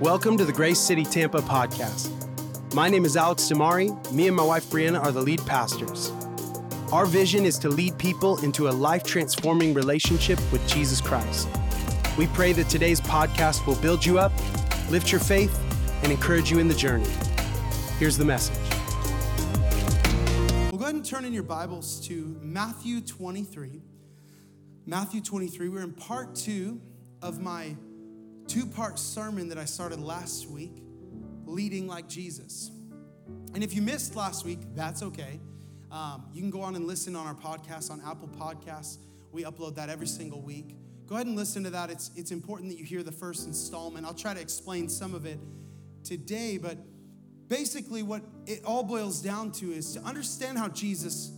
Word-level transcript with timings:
Welcome 0.00 0.36
to 0.38 0.44
the 0.44 0.52
Grace 0.52 0.80
City 0.80 1.04
Tampa 1.04 1.38
podcast. 1.38 2.10
My 2.74 2.88
name 2.88 3.04
is 3.04 3.16
Alex 3.16 3.44
DiMare. 3.44 4.12
Me 4.12 4.26
and 4.26 4.36
my 4.36 4.42
wife 4.42 4.64
Brianna 4.64 5.00
are 5.00 5.12
the 5.12 5.20
lead 5.22 5.38
pastors. 5.46 6.10
Our 6.92 7.06
vision 7.06 7.44
is 7.44 7.60
to 7.60 7.68
lead 7.68 7.96
people 7.96 8.42
into 8.42 8.68
a 8.68 8.72
life 8.72 9.04
transforming 9.04 9.72
relationship 9.72 10.40
with 10.50 10.66
Jesus 10.66 11.00
Christ. 11.00 11.48
We 12.18 12.26
pray 12.26 12.52
that 12.54 12.68
today's 12.68 13.00
podcast 13.00 13.68
will 13.68 13.76
build 13.76 14.04
you 14.04 14.18
up, 14.18 14.32
lift 14.90 15.12
your 15.12 15.20
faith, 15.20 15.56
and 16.02 16.10
encourage 16.10 16.50
you 16.50 16.58
in 16.58 16.66
the 16.66 16.74
journey. 16.74 17.08
Here's 18.00 18.18
the 18.18 18.24
message. 18.24 18.58
Well, 20.72 20.78
go 20.78 20.82
ahead 20.86 20.96
and 20.96 21.04
turn 21.04 21.24
in 21.24 21.32
your 21.32 21.44
Bibles 21.44 22.04
to 22.08 22.36
Matthew 22.42 23.00
23. 23.00 23.80
Matthew 24.86 25.20
23, 25.20 25.68
we're 25.68 25.82
in 25.82 25.92
part 25.92 26.34
two 26.34 26.80
of 27.22 27.40
my 27.40 27.76
two 28.46 28.66
part 28.66 28.98
sermon 28.98 29.48
that 29.48 29.58
I 29.58 29.64
started 29.64 30.00
last 30.00 30.48
week, 30.48 30.82
Leading 31.44 31.86
Like 31.86 32.08
Jesus. 32.08 32.70
And 33.54 33.62
if 33.62 33.74
you 33.74 33.82
missed 33.82 34.16
last 34.16 34.44
week, 34.44 34.60
that's 34.74 35.02
okay. 35.02 35.40
Um, 35.90 36.26
you 36.32 36.40
can 36.40 36.50
go 36.50 36.60
on 36.60 36.74
and 36.74 36.86
listen 36.86 37.14
on 37.14 37.26
our 37.26 37.34
podcast 37.34 37.90
on 37.90 38.00
Apple 38.04 38.28
Podcasts. 38.28 38.98
We 39.30 39.44
upload 39.44 39.76
that 39.76 39.88
every 39.88 40.08
single 40.08 40.40
week. 40.42 40.76
Go 41.06 41.14
ahead 41.14 41.26
and 41.26 41.36
listen 41.36 41.62
to 41.64 41.70
that. 41.70 41.90
It's, 41.90 42.10
it's 42.16 42.30
important 42.30 42.70
that 42.70 42.78
you 42.78 42.84
hear 42.84 43.02
the 43.02 43.12
first 43.12 43.46
installment. 43.46 44.06
I'll 44.06 44.14
try 44.14 44.34
to 44.34 44.40
explain 44.40 44.88
some 44.88 45.14
of 45.14 45.26
it 45.26 45.38
today, 46.02 46.58
but 46.58 46.78
basically, 47.48 48.02
what 48.02 48.22
it 48.46 48.64
all 48.64 48.82
boils 48.82 49.20
down 49.20 49.52
to 49.52 49.70
is 49.72 49.92
to 49.94 50.00
understand 50.00 50.58
how 50.58 50.68
Jesus 50.68 51.32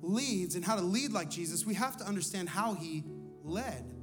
leads 0.00 0.54
and 0.54 0.64
how 0.64 0.74
to 0.74 0.82
lead 0.82 1.12
like 1.12 1.30
Jesus, 1.30 1.66
we 1.66 1.74
have 1.74 1.96
to 1.98 2.04
understand 2.04 2.48
how 2.48 2.74
he 2.74 3.04
led. 3.44 3.94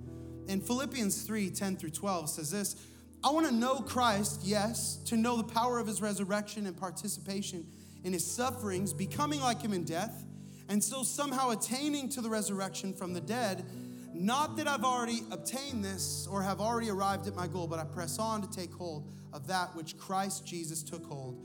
In 0.47 0.61
Philippians 0.61 1.23
3 1.23 1.49
10 1.49 1.77
through 1.77 1.89
12 1.89 2.29
says 2.29 2.51
this 2.51 2.75
I 3.23 3.31
want 3.31 3.47
to 3.47 3.53
know 3.53 3.79
Christ, 3.79 4.41
yes, 4.43 4.97
to 5.05 5.17
know 5.17 5.37
the 5.37 5.43
power 5.43 5.79
of 5.79 5.87
his 5.87 6.01
resurrection 6.01 6.65
and 6.65 6.77
participation 6.77 7.65
in 8.03 8.13
his 8.13 8.25
sufferings, 8.25 8.93
becoming 8.93 9.41
like 9.41 9.61
him 9.61 9.73
in 9.73 9.83
death, 9.83 10.23
and 10.69 10.83
so 10.83 11.03
somehow 11.03 11.49
attaining 11.49 12.09
to 12.09 12.21
the 12.21 12.29
resurrection 12.29 12.93
from 12.93 13.13
the 13.13 13.21
dead. 13.21 13.65
Not 14.13 14.57
that 14.57 14.67
I've 14.67 14.83
already 14.83 15.21
obtained 15.31 15.83
this 15.83 16.27
or 16.31 16.41
have 16.41 16.59
already 16.59 16.89
arrived 16.89 17.27
at 17.27 17.35
my 17.35 17.47
goal, 17.47 17.67
but 17.67 17.79
I 17.79 17.83
press 17.83 18.17
on 18.17 18.41
to 18.41 18.49
take 18.49 18.73
hold 18.73 19.11
of 19.33 19.45
that 19.47 19.75
which 19.75 19.97
Christ 19.97 20.45
Jesus 20.45 20.81
took 20.81 21.05
hold 21.05 21.39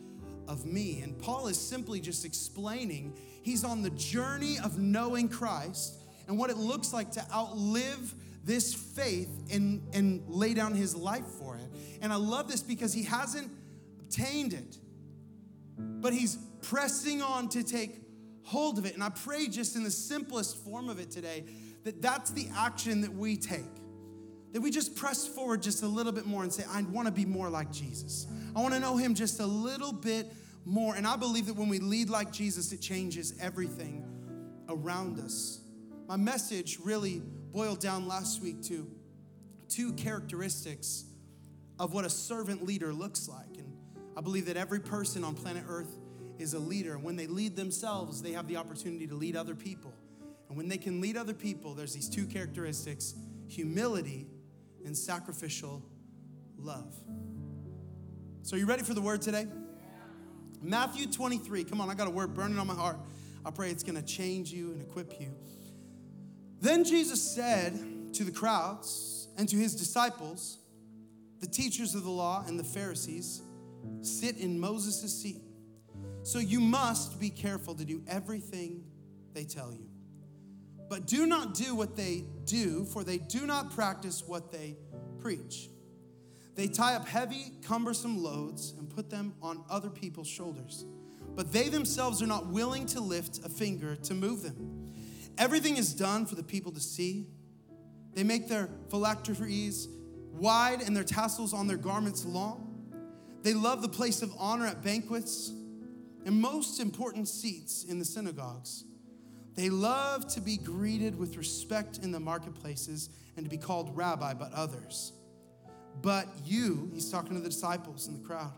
of 0.49 0.65
me. 0.65 1.01
And 1.03 1.19
Paul 1.19 1.49
is 1.49 1.61
simply 1.61 2.01
just 2.01 2.25
explaining 2.25 3.15
he's 3.43 3.65
on 3.65 3.83
the 3.83 3.91
journey 3.91 4.59
of 4.63 4.79
knowing 4.79 5.29
Christ 5.29 5.99
and 6.29 6.39
what 6.39 6.51
it 6.51 6.57
looks 6.57 6.93
like 6.93 7.11
to 7.13 7.27
outlive 7.33 8.15
this 8.45 8.75
faith 8.75 9.31
and, 9.53 9.83
and 9.93 10.23
lay 10.29 10.55
down 10.55 10.75
his 10.75 10.97
life 10.97 11.27
for 11.39 11.57
it. 11.57 11.69
And 12.01 12.13
I 12.13 12.17
love 12.17 12.49
this 12.49 12.63
because 12.63 12.93
he 12.93 13.05
hasn't 13.05 13.51
obtained 14.01 14.53
it, 14.53 14.79
but 15.79 16.13
he's 16.13 16.37
pressing 16.63 17.23
on 17.23 17.49
to 17.51 17.63
take 17.63 18.01
hold 18.43 18.79
of 18.79 18.87
it. 18.87 18.95
And 18.95 19.03
I 19.03 19.11
pray 19.11 19.49
just 19.49 19.77
in 19.77 19.85
the 19.85 19.91
simplest 19.91 20.57
form 20.65 20.89
of 20.89 20.99
it 20.99 21.11
today 21.11 21.45
that 21.85 22.03
that's 22.03 22.31
the 22.31 22.49
action 22.57 23.01
that 23.03 23.13
we 23.13 23.37
take. 23.37 23.65
That 24.53 24.61
we 24.61 24.71
just 24.71 24.95
press 24.97 25.27
forward 25.27 25.63
just 25.63 25.83
a 25.83 25.87
little 25.87 26.13
bit 26.13 26.27
more 26.27 26.43
and 26.43 26.53
say, 26.53 26.65
I 26.69 26.83
want 26.83 27.07
to 27.07 27.13
be 27.13 27.25
more 27.25 27.49
like 27.49 27.73
Jesus. 27.73 28.27
I 28.55 28.61
want 28.61 28.75
to 28.75 28.81
know 28.81 28.97
him 28.97 29.15
just 29.15 29.41
a 29.41 29.47
little 29.47 29.93
bit 29.93 30.33
more. 30.65 30.95
And 30.95 31.07
I 31.07 31.17
believe 31.17 31.47
that 31.47 31.57
when 31.57 31.69
we 31.69 31.79
lead 31.79 32.11
like 32.11 32.33
Jesus, 32.33 32.73
it 32.73 32.81
changes 32.81 33.35
everything 33.41 34.05
around 34.69 35.19
us. 35.21 35.61
My 36.07 36.17
message 36.17 36.79
really 36.85 37.23
boiled 37.53 37.81
down 37.81 38.09
last 38.09 38.43
week 38.43 38.63
to 38.65 38.91
two 39.69 39.93
characteristics 39.93 41.05
of 41.79 41.93
what 41.93 42.05
a 42.05 42.11
servant 42.11 42.65
leader 42.65 42.93
looks 42.93 43.29
like. 43.29 43.59
And 43.59 43.77
I 44.17 44.21
believe 44.21 44.47
that 44.47 44.57
every 44.57 44.81
person 44.81 45.25
on 45.25 45.35
planet 45.35 45.65
Earth 45.69 45.99
is 46.39 46.55
a 46.55 46.59
leader. 46.59 46.99
When 46.99 47.17
they 47.17 47.27
lead 47.27 47.57
themselves, 47.57 48.23
they 48.23 48.33
have 48.33 48.49
the 48.49 48.57
opportunity 48.57 49.07
to 49.07 49.15
lead 49.15 49.37
other 49.37 49.55
people. 49.55 49.93
And 50.49 50.57
when 50.57 50.69
they 50.69 50.79
can 50.79 51.01
lead 51.01 51.17
other 51.17 51.35
people, 51.35 51.75
there's 51.75 51.95
these 51.95 52.09
two 52.09 52.27
characteristics 52.27 53.15
humility 53.49 54.27
and 54.85 54.97
sacrificial 54.97 55.83
love. 56.59 56.95
So, 58.43 58.57
are 58.57 58.59
you 58.59 58.67
ready 58.67 58.83
for 58.83 58.95
the 58.95 59.01
word 59.01 59.23
today? 59.23 59.47
Matthew 60.61 61.07
23. 61.07 61.65
Come 61.65 61.81
on, 61.81 61.91
I 61.91 61.95
got 61.95 62.07
a 62.07 62.11
word 62.11 62.35
burning 62.35 62.59
on 62.59 62.67
my 62.67 62.75
heart. 62.75 62.97
I 63.45 63.51
pray 63.51 63.71
it's 63.71 63.83
going 63.83 63.97
to 63.97 64.03
change 64.03 64.53
you 64.53 64.73
and 64.73 64.81
equip 64.81 65.21
you. 65.21 65.35
Then 66.63 66.85
Jesus 66.85 67.21
said 67.21 67.77
to 68.15 68.23
the 68.23 68.31
crowds 68.31 69.27
and 69.37 69.49
to 69.49 69.57
his 69.57 69.75
disciples, 69.75 70.59
the 71.41 71.47
teachers 71.49 71.97
of 71.97 72.05
the 72.05 72.11
law 72.11 72.45
and 72.47 72.57
the 72.57 72.63
Pharisees 72.63 73.43
sit 74.01 74.37
in 74.37 74.61
Moses' 74.61 75.13
seat. 75.13 75.43
So 76.23 76.39
you 76.39 76.61
must 76.61 77.19
be 77.19 77.31
careful 77.31 77.75
to 77.75 77.85
do 77.85 78.01
everything 78.07 78.85
they 79.33 79.43
tell 79.43 79.73
you. 79.73 79.89
But 80.89 81.09
do 81.09 81.27
not 81.27 81.55
do 81.55 81.75
what 81.75 81.97
they 81.97 82.27
do, 82.45 82.85
for 82.85 83.03
they 83.03 83.19
do 83.19 83.45
not 83.45 83.75
practice 83.75 84.23
what 84.25 84.53
they 84.53 84.77
preach. 85.19 85.69
They 86.55 86.69
tie 86.69 86.95
up 86.95 87.09
heavy, 87.09 87.55
cumbersome 87.67 88.23
loads 88.23 88.75
and 88.79 88.89
put 88.89 89.11
them 89.11 89.35
on 89.43 89.65
other 89.69 89.91
people's 89.91 90.29
shoulders, 90.29 90.85
but 91.35 91.53
they 91.53 91.69
themselves 91.69 92.23
are 92.23 92.27
not 92.29 92.47
willing 92.47 92.87
to 92.87 93.01
lift 93.01 93.45
a 93.45 93.49
finger 93.49 93.97
to 93.97 94.15
move 94.15 94.43
them. 94.43 94.82
Everything 95.39 95.77
is 95.77 95.95
done 95.95 96.27
for 96.27 96.35
the 96.35 96.43
people 96.43 96.73
to 96.73 96.81
see. 96.81 97.27
They 98.15 98.25
make 98.25 98.49
their 98.49 98.69
phylacteries 98.91 99.89
wide 100.33 100.83
and 100.83 100.97
their 100.97 101.05
tassels 101.05 101.53
on 101.53 101.67
their 101.67 101.77
garments 101.77 102.25
long. 102.25 102.69
They 103.43 103.55
love 103.55 103.83
the 103.83 103.89
place 103.89 104.23
of 104.23 104.33
honor 104.39 104.67
at 104.67 104.83
banquets 104.83 105.51
and 106.25 106.41
most 106.41 106.81
important 106.81 107.29
seats 107.29 107.85
in 107.85 107.99
the 107.99 108.05
synagogues. 108.05 108.85
They 109.55 109.69
love 109.69 110.27
to 110.35 110.41
be 110.41 110.57
greeted 110.57 111.19
with 111.19 111.37
respect 111.37 111.99
in 111.99 112.13
the 112.13 112.21
marketplaces 112.21 113.11
and 113.37 113.45
to 113.45 113.51
be 113.51 113.59
called 113.59 113.97
rabbi 113.97 114.35
by 114.35 114.47
others. 114.55 115.13
But 116.01 116.27
you, 116.45 116.91
he's 116.95 117.11
talking 117.11 117.35
to 117.35 117.41
the 117.41 117.49
disciples 117.49 118.09
in 118.09 118.15
the 118.15 118.27
crowd, 118.27 118.53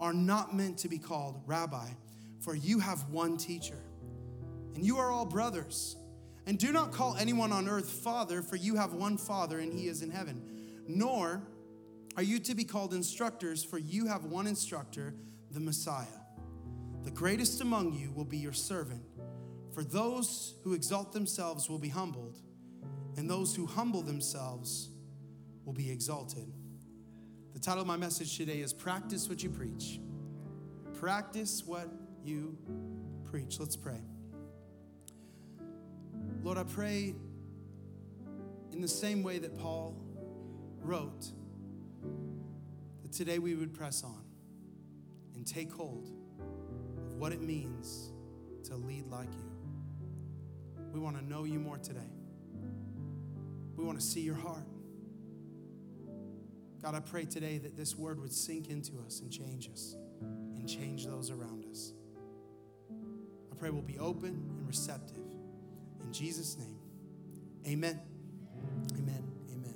are 0.00 0.12
not 0.12 0.54
meant 0.54 0.78
to 0.78 0.88
be 0.88 0.98
called 0.98 1.42
rabbi, 1.46 1.88
for 2.40 2.54
you 2.54 2.78
have 2.78 3.08
one 3.10 3.36
teacher, 3.36 3.78
and 4.74 4.84
you 4.84 4.98
are 4.98 5.10
all 5.10 5.24
brothers. 5.24 5.96
And 6.50 6.58
do 6.58 6.72
not 6.72 6.90
call 6.90 7.14
anyone 7.14 7.52
on 7.52 7.68
earth 7.68 7.88
father, 7.88 8.42
for 8.42 8.56
you 8.56 8.74
have 8.74 8.92
one 8.92 9.16
father, 9.16 9.60
and 9.60 9.72
he 9.72 9.86
is 9.86 10.02
in 10.02 10.10
heaven. 10.10 10.42
Nor 10.88 11.44
are 12.16 12.24
you 12.24 12.40
to 12.40 12.56
be 12.56 12.64
called 12.64 12.92
instructors, 12.92 13.62
for 13.62 13.78
you 13.78 14.08
have 14.08 14.24
one 14.24 14.48
instructor, 14.48 15.14
the 15.52 15.60
Messiah. 15.60 16.06
The 17.04 17.12
greatest 17.12 17.60
among 17.60 17.92
you 17.92 18.10
will 18.10 18.24
be 18.24 18.36
your 18.36 18.52
servant. 18.52 19.00
For 19.72 19.84
those 19.84 20.56
who 20.64 20.72
exalt 20.74 21.12
themselves 21.12 21.70
will 21.70 21.78
be 21.78 21.88
humbled, 21.88 22.40
and 23.16 23.30
those 23.30 23.54
who 23.54 23.64
humble 23.64 24.02
themselves 24.02 24.90
will 25.64 25.72
be 25.72 25.88
exalted. 25.88 26.52
The 27.54 27.60
title 27.60 27.82
of 27.82 27.86
my 27.86 27.96
message 27.96 28.36
today 28.36 28.58
is 28.58 28.72
Practice 28.72 29.28
What 29.28 29.40
You 29.44 29.50
Preach. 29.50 30.00
Practice 30.98 31.62
what 31.64 31.88
you 32.24 32.58
preach. 33.30 33.60
Let's 33.60 33.76
pray. 33.76 34.00
Lord, 36.42 36.58
I 36.58 36.64
pray 36.64 37.14
in 38.72 38.80
the 38.80 38.88
same 38.88 39.22
way 39.22 39.38
that 39.38 39.58
Paul 39.58 39.94
wrote 40.82 41.26
that 43.02 43.12
today 43.12 43.38
we 43.38 43.54
would 43.54 43.74
press 43.74 44.02
on 44.02 44.24
and 45.34 45.46
take 45.46 45.70
hold 45.70 46.10
of 47.06 47.16
what 47.16 47.32
it 47.32 47.42
means 47.42 48.12
to 48.64 48.76
lead 48.76 49.06
like 49.06 49.32
you. 49.32 49.50
We 50.92 51.00
want 51.00 51.18
to 51.18 51.24
know 51.24 51.44
you 51.44 51.58
more 51.58 51.78
today. 51.78 52.00
We 53.76 53.84
want 53.84 53.98
to 53.98 54.04
see 54.04 54.20
your 54.20 54.34
heart. 54.34 54.66
God, 56.82 56.94
I 56.94 57.00
pray 57.00 57.26
today 57.26 57.58
that 57.58 57.76
this 57.76 57.96
word 57.96 58.20
would 58.20 58.32
sink 58.32 58.70
into 58.70 58.92
us 59.06 59.20
and 59.20 59.30
change 59.30 59.68
us 59.70 59.96
and 60.56 60.68
change 60.68 61.06
those 61.06 61.30
around 61.30 61.66
us. 61.70 61.92
I 63.52 63.56
pray 63.56 63.70
we'll 63.70 63.82
be 63.82 63.98
open 63.98 64.30
and 64.30 64.66
receptive 64.66 65.29
in 66.04 66.12
Jesus' 66.12 66.56
name, 66.58 66.78
amen. 67.66 68.00
Amen. 68.92 69.24
Amen. 69.52 69.74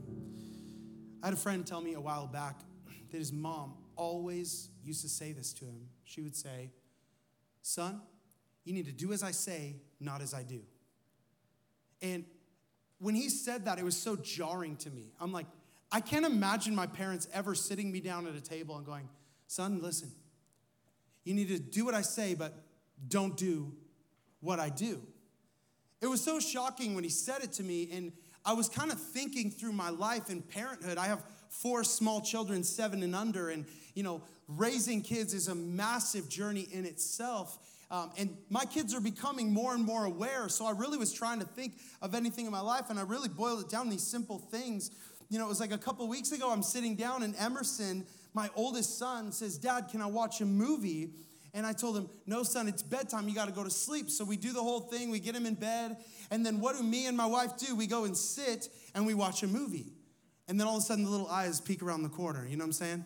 I 1.23 1.26
had 1.26 1.35
a 1.35 1.38
friend 1.38 1.67
tell 1.67 1.81
me 1.81 1.94
a 1.94 2.00
while 2.00 2.26
back 2.26 2.61
that 3.11 3.19
his 3.19 3.32
mom 3.32 3.75
always 3.97 4.71
used 4.82 5.03
to 5.03 5.09
say 5.09 5.32
this 5.32 5.53
to 5.55 5.65
him. 5.65 5.88
She 6.05 6.21
would 6.21 6.37
say, 6.37 6.71
Son, 7.62 8.00
you 8.65 8.73
need 8.73 8.87
to 8.87 8.93
do 8.93 9.12
as 9.12 9.23
I 9.23 9.31
say, 9.31 9.76
not 10.00 10.21
as 10.21 10.35
I 10.35 10.43
do. 10.43 10.61
And 12.03 12.25
when 12.99 13.15
he 13.15 13.29
said 13.29 13.65
that, 13.67 13.79
it 13.79 13.85
was 13.85 13.97
so 13.97 14.17
jarring 14.17 14.77
to 14.77 14.91
me. 14.91 15.12
I'm 15.20 15.32
like, 15.32 15.47
I 15.91 16.00
can't 16.00 16.27
imagine 16.27 16.75
my 16.75 16.87
parents 16.87 17.29
ever 17.32 17.55
sitting 17.55 17.93
me 17.93 18.00
down 18.00 18.27
at 18.27 18.35
a 18.35 18.41
table 18.41 18.77
and 18.77 18.85
going, 18.85 19.09
Son, 19.47 19.81
listen, 19.81 20.11
you 21.23 21.35
need 21.35 21.49
to 21.49 21.59
do 21.59 21.85
what 21.85 21.94
I 21.94 22.03
say, 22.03 22.35
but 22.35 22.55
don't 23.06 23.37
do 23.37 23.73
what 24.41 24.59
I 24.59 24.69
do. 24.69 25.00
It 26.05 26.11
was 26.11 26.23
so 26.23 26.39
shocking 26.39 26.95
when 26.95 27.03
he 27.03 27.09
said 27.09 27.43
it 27.43 27.53
to 27.55 27.62
me, 27.62 27.89
and 27.91 28.12
I 28.45 28.53
was 28.53 28.69
kind 28.69 28.93
of 28.93 29.01
thinking 29.01 29.51
through 29.51 29.73
my 29.73 29.89
life 29.89 30.29
and 30.29 30.47
parenthood. 30.47 30.99
I 30.99 31.06
have 31.06 31.23
four 31.49 31.83
small 31.83 32.21
children, 32.21 32.62
seven 32.62 33.03
and 33.03 33.17
under, 33.17 33.49
and 33.49 33.65
you 33.95 34.03
know, 34.03 34.21
raising 34.47 35.01
kids 35.01 35.33
is 35.33 35.49
a 35.49 35.55
massive 35.55 36.29
journey 36.29 36.69
in 36.71 36.85
itself. 36.85 37.59
Um, 37.91 38.11
and 38.19 38.37
my 38.51 38.67
kids 38.67 38.95
are 38.95 39.01
becoming 39.01 39.51
more 39.51 39.73
and 39.73 39.83
more 39.83 40.05
aware. 40.05 40.51
So 40.51 40.67
I 40.67 40.73
really 40.73 40.99
was 40.99 41.11
trying 41.11 41.41
to 41.41 41.47
think 41.47 41.79
of 42.03 42.15
anything 42.15 42.45
in 42.45 42.53
my 42.53 42.61
life, 42.61 42.91
and 42.91 42.99
I 42.99 43.03
really 43.05 43.31
boiled 43.31 43.62
it 43.62 43.71
down 43.71 43.87
to 43.87 43.91
these 43.91 44.06
simple 44.06 44.39
things. 44.39 44.91
You 45.31 45.39
know, 45.39 45.47
it 45.47 45.49
was 45.49 45.61
like 45.61 45.73
a 45.73 45.79
couple 45.79 46.06
weeks 46.06 46.33
ago, 46.33 46.53
I'm 46.53 46.62
sitting 46.62 46.97
down, 46.97 47.23
and 47.23 47.35
Emerson, 47.39 48.05
my 48.35 48.51
oldest 48.55 48.99
son, 48.99 49.33
says, 49.33 49.56
Dad, 49.56 49.89
can 49.91 50.03
I 50.03 50.06
watch 50.06 50.43
a 50.43 50.45
movie? 50.45 51.12
And 51.55 51.65
I 51.65 51.73
told 51.73 51.97
him, 51.97 52.11
No, 52.27 52.43
son, 52.43 52.67
it's 52.67 52.83
bedtime. 52.83 53.29
You 53.29 53.35
got 53.35 53.47
to 53.47 53.55
go 53.55 53.62
to 53.62 53.71
sleep. 53.71 54.11
So 54.11 54.25
we 54.25 54.37
do 54.37 54.53
the 54.53 54.62
whole 54.62 54.81
thing. 54.81 55.11
We 55.11 55.21
get 55.21 55.37
him 55.37 55.47
in 55.47 55.55
bed. 55.55 55.97
And 56.31 56.45
then 56.45 56.59
what 56.61 56.77
do 56.77 56.83
me 56.83 57.06
and 57.06 57.17
my 57.17 57.27
wife 57.27 57.56
do? 57.56 57.77
We 57.77 57.87
go 57.87 58.05
and 58.05 58.17
sit 58.17 58.69
and 58.95 59.06
we 59.06 59.15
watch 59.15 59.45
a 59.45 59.47
movie. 59.47 59.93
And 60.49 60.59
then 60.61 60.67
all 60.67 60.77
of 60.77 60.83
a 60.83 60.87
sudden, 60.87 61.05
the 61.05 61.11
little 61.11 61.29
eyes 61.29 61.61
peek 61.61 61.83
around 61.83 62.03
the 62.03 62.09
corner. 62.09 62.45
You 62.47 62.56
know 62.56 62.65
what 62.65 62.69
I'm 62.69 62.73
saying? 62.73 63.05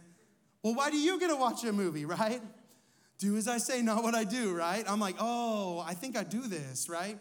Well, 0.62 0.74
why 0.74 0.90
do 0.90 0.96
you 0.96 1.20
get 1.20 1.28
to 1.28 1.36
watch 1.36 1.62
a 1.64 1.72
movie, 1.72 2.04
right? 2.06 2.40
Do 3.18 3.36
as 3.36 3.48
I 3.48 3.58
say, 3.58 3.82
not 3.82 4.02
what 4.02 4.14
I 4.14 4.24
do, 4.24 4.54
right? 4.54 4.84
I'm 4.88 5.00
like, 5.00 5.16
oh, 5.18 5.84
I 5.86 5.94
think 5.94 6.16
I 6.16 6.24
do 6.24 6.42
this, 6.42 6.88
right? 6.88 7.18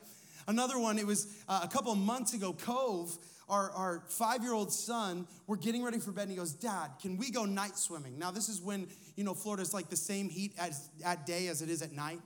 Another 0.47 0.79
one, 0.79 0.97
it 0.97 1.05
was 1.05 1.27
uh, 1.49 1.59
a 1.63 1.67
couple 1.67 1.93
months 1.95 2.33
ago, 2.33 2.53
Cove, 2.53 3.17
our, 3.49 3.71
our 3.71 4.03
five 4.09 4.43
year 4.43 4.53
old 4.53 4.71
son, 4.71 5.27
we're 5.45 5.57
getting 5.57 5.83
ready 5.83 5.99
for 5.99 6.11
bed, 6.11 6.23
and 6.23 6.31
he 6.31 6.37
goes, 6.37 6.53
Dad, 6.53 6.89
can 7.01 7.17
we 7.17 7.31
go 7.31 7.45
night 7.45 7.77
swimming? 7.77 8.19
Now, 8.19 8.31
this 8.31 8.49
is 8.49 8.61
when, 8.61 8.87
you 9.15 9.23
know, 9.23 9.33
Florida's 9.33 9.73
like 9.73 9.89
the 9.89 9.95
same 9.95 10.29
heat 10.29 10.53
as, 10.57 10.89
at 11.05 11.25
day 11.25 11.47
as 11.47 11.61
it 11.61 11.69
is 11.69 11.81
at 11.81 11.91
night. 11.91 12.19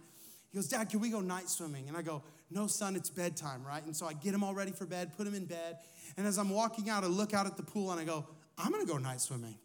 He 0.52 0.58
goes, 0.58 0.68
Dad, 0.68 0.90
can 0.90 1.00
we 1.00 1.10
go 1.10 1.22
night 1.22 1.50
swimming? 1.50 1.88
And 1.88 1.96
I 1.96 2.02
go, 2.02 2.24
No, 2.50 2.68
son, 2.68 2.96
it's 2.96 3.10
bedtime, 3.10 3.64
right? 3.66 3.84
And 3.86 3.96
so 3.96 4.06
I 4.06 4.14
get 4.14 4.34
him 4.34 4.44
all 4.44 4.54
ready 4.54 4.72
for 4.72 4.86
bed, 4.86 5.16
put 5.16 5.28
him 5.28 5.36
in 5.36 5.46
bed. 5.46 5.78
And 6.18 6.28
as 6.28 6.38
I'm 6.38 6.50
walking 6.50 6.90
out, 6.90 7.04
I 7.04 7.08
look 7.08 7.34
out 7.34 7.46
at 7.46 7.56
the 7.56 7.64
pool 7.64 7.92
and 7.92 8.00
I 8.00 8.04
go, 8.04 8.28
I'm 8.58 8.72
gonna 8.72 8.86
go 8.86 8.98
night 8.98 9.22
swimming. 9.22 9.56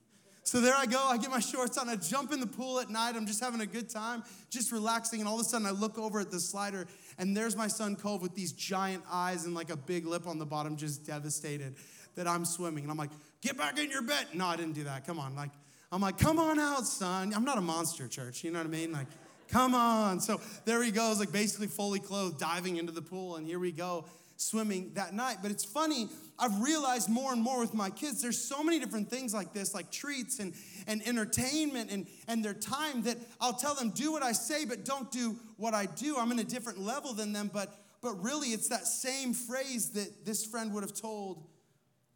So 0.47 0.61
there 0.61 0.77
I 0.77 0.87
go. 0.87 1.05
I 1.05 1.19
get 1.19 1.33
my 1.33 1.41
shorts 1.41 1.77
on. 1.77 1.89
I 1.89 1.97
jump 1.97 2.33
in 2.33 2.39
the 2.39 2.47
pool 2.47 2.79
at 2.79 2.89
night. 2.89 3.17
I'm 3.17 3.27
just 3.27 3.43
having 3.43 3.61
a 3.63 3.67
good 3.67 3.91
time, 3.91 4.23
just 4.49 4.71
relaxing. 4.71 5.19
And 5.19 5.29
all 5.29 5.35
of 5.35 5.41
a 5.41 5.45
sudden, 5.45 5.67
I 5.67 5.73
look 5.73 5.99
over 5.99 6.21
at 6.21 6.31
the 6.31 6.39
slider, 6.39 6.87
and 7.19 7.37
there's 7.37 7.57
my 7.57 7.67
son 7.67 7.97
Cove 7.97 8.23
with 8.23 8.37
these 8.37 8.53
giant 8.53 9.03
eyes 9.11 9.45
and 9.45 9.57
like 9.57 9.71
a 9.71 9.77
big 9.77 10.07
lip 10.07 10.29
on 10.29 10.39
the 10.39 10.47
bottom, 10.47 10.77
just 10.77 11.05
devastated 11.05 11.75
that 12.15 12.29
I'm 12.29 12.45
swimming. 12.45 12.85
And 12.85 12.93
I'm 12.93 12.97
like, 12.97 13.11
get 13.41 13.59
back 13.59 13.77
in 13.77 13.91
your 13.91 14.03
bed. 14.03 14.25
No, 14.35 14.47
I 14.47 14.55
didn't 14.55 14.75
do 14.75 14.85
that. 14.85 15.05
Come 15.05 15.19
on. 15.19 15.35
Like, 15.35 15.51
I'm 15.91 16.01
like, 16.01 16.17
come 16.17 16.39
on 16.39 16.61
out, 16.61 16.87
son. 16.87 17.35
I'm 17.35 17.45
not 17.45 17.59
a 17.59 17.61
monster, 17.61 18.07
church. 18.07 18.45
You 18.45 18.53
know 18.53 18.61
what 18.61 18.69
I 18.69 18.71
mean? 18.71 18.93
Like, 18.93 19.09
come 19.49 19.75
on. 19.75 20.21
So 20.21 20.41
there 20.65 20.81
he 20.81 20.93
goes, 20.93 21.19
like 21.19 21.33
basically 21.33 21.67
fully 21.67 21.99
clothed, 21.99 22.39
diving 22.39 22.77
into 22.77 22.93
the 22.93 23.03
pool. 23.03 23.35
And 23.35 23.49
here 23.49 23.59
we 23.59 23.73
go 23.73 24.05
swimming 24.37 24.93
that 24.95 25.15
night. 25.15 25.39
But 25.43 25.51
it's 25.51 25.65
funny, 25.65 26.09
I've 26.39 26.61
realized 26.61 27.09
more 27.09 27.33
and 27.33 27.43
more 27.43 27.61
with 27.61 27.75
my 27.75 27.91
kids, 27.91 28.21
there's 28.21 28.39
so 28.39 28.63
many 28.63 28.79
different 28.79 29.11
things 29.11 29.33
like 29.33 29.53
this, 29.53 29.75
like 29.75 29.91
treats 29.91 30.39
and, 30.39 30.55
and 30.87 31.07
entertainment 31.07 31.91
and, 31.91 32.07
and 32.29 32.45
their 32.45 32.55
time 32.55 33.03
that 33.03 33.17
I'll 33.41 33.55
tell 33.55 33.75
them, 33.75 33.91
do 33.91 34.13
what 34.13 34.23
I 34.23 34.33
say, 34.33 34.65
but 34.65 34.85
don't 34.85 35.11
do 35.11 35.37
what 35.57 35.75
I 35.75 35.87
do. 35.87 36.17
I'm 36.19 36.31
in 36.33 36.39
a 36.39 36.45
different 36.45 36.79
level 36.79 37.13
than 37.13 37.33
them, 37.33 37.51
but 37.53 37.75
but 38.03 38.23
really 38.23 38.51
it's 38.51 38.69
that 38.69 38.87
same 38.87 39.35
phrase 39.35 39.91
that 39.91 40.25
this 40.25 40.45
friend 40.45 40.73
would 40.75 40.85
have 40.85 40.95
told, 40.95 41.43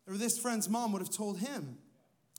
or 0.07 0.17
this 0.17 0.39
friend's 0.39 0.69
mom 0.69 0.93
would 0.93 1.03
have 1.03 1.11
told 1.11 1.39
him. 1.41 1.79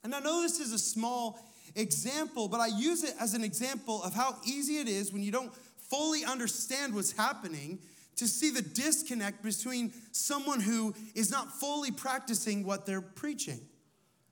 And 0.04 0.14
I 0.14 0.20
know 0.20 0.40
this 0.40 0.58
is 0.58 0.72
a 0.72 0.78
small 0.78 1.38
example, 1.74 2.48
but 2.48 2.60
I 2.60 2.68
use 2.68 3.04
it 3.04 3.14
as 3.20 3.34
an 3.34 3.44
example 3.44 4.02
of 4.02 4.14
how 4.14 4.36
easy 4.46 4.78
it 4.78 4.88
is 4.88 5.12
when 5.12 5.22
you 5.22 5.32
don't 5.32 5.52
fully 5.90 6.24
understand 6.24 6.94
what's 6.94 7.12
happening 7.12 7.78
to 8.16 8.28
see 8.28 8.50
the 8.50 8.62
disconnect 8.62 9.42
between 9.42 9.92
someone 10.12 10.60
who 10.60 10.94
is 11.14 11.30
not 11.30 11.52
fully 11.52 11.90
practicing 11.90 12.64
what 12.64 12.86
they're 12.86 13.00
preaching. 13.00 13.60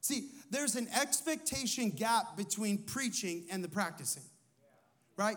See, 0.00 0.28
there's 0.50 0.76
an 0.76 0.88
expectation 1.00 1.90
gap 1.90 2.36
between 2.36 2.78
preaching 2.78 3.44
and 3.50 3.62
the 3.62 3.68
practicing, 3.68 4.22
right? 5.16 5.36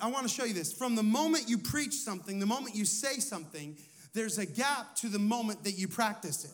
I 0.00 0.08
want 0.10 0.26
to 0.26 0.32
show 0.32 0.44
you 0.44 0.54
this. 0.54 0.72
From 0.72 0.94
the 0.94 1.02
moment 1.02 1.48
you 1.48 1.58
preach 1.58 1.94
something, 1.94 2.38
the 2.38 2.46
moment 2.46 2.74
you 2.74 2.84
say 2.84 3.18
something, 3.18 3.76
there's 4.14 4.38
a 4.38 4.46
gap 4.46 4.94
to 4.96 5.08
the 5.08 5.18
moment 5.18 5.64
that 5.64 5.72
you 5.72 5.88
practice 5.88 6.44
it, 6.44 6.52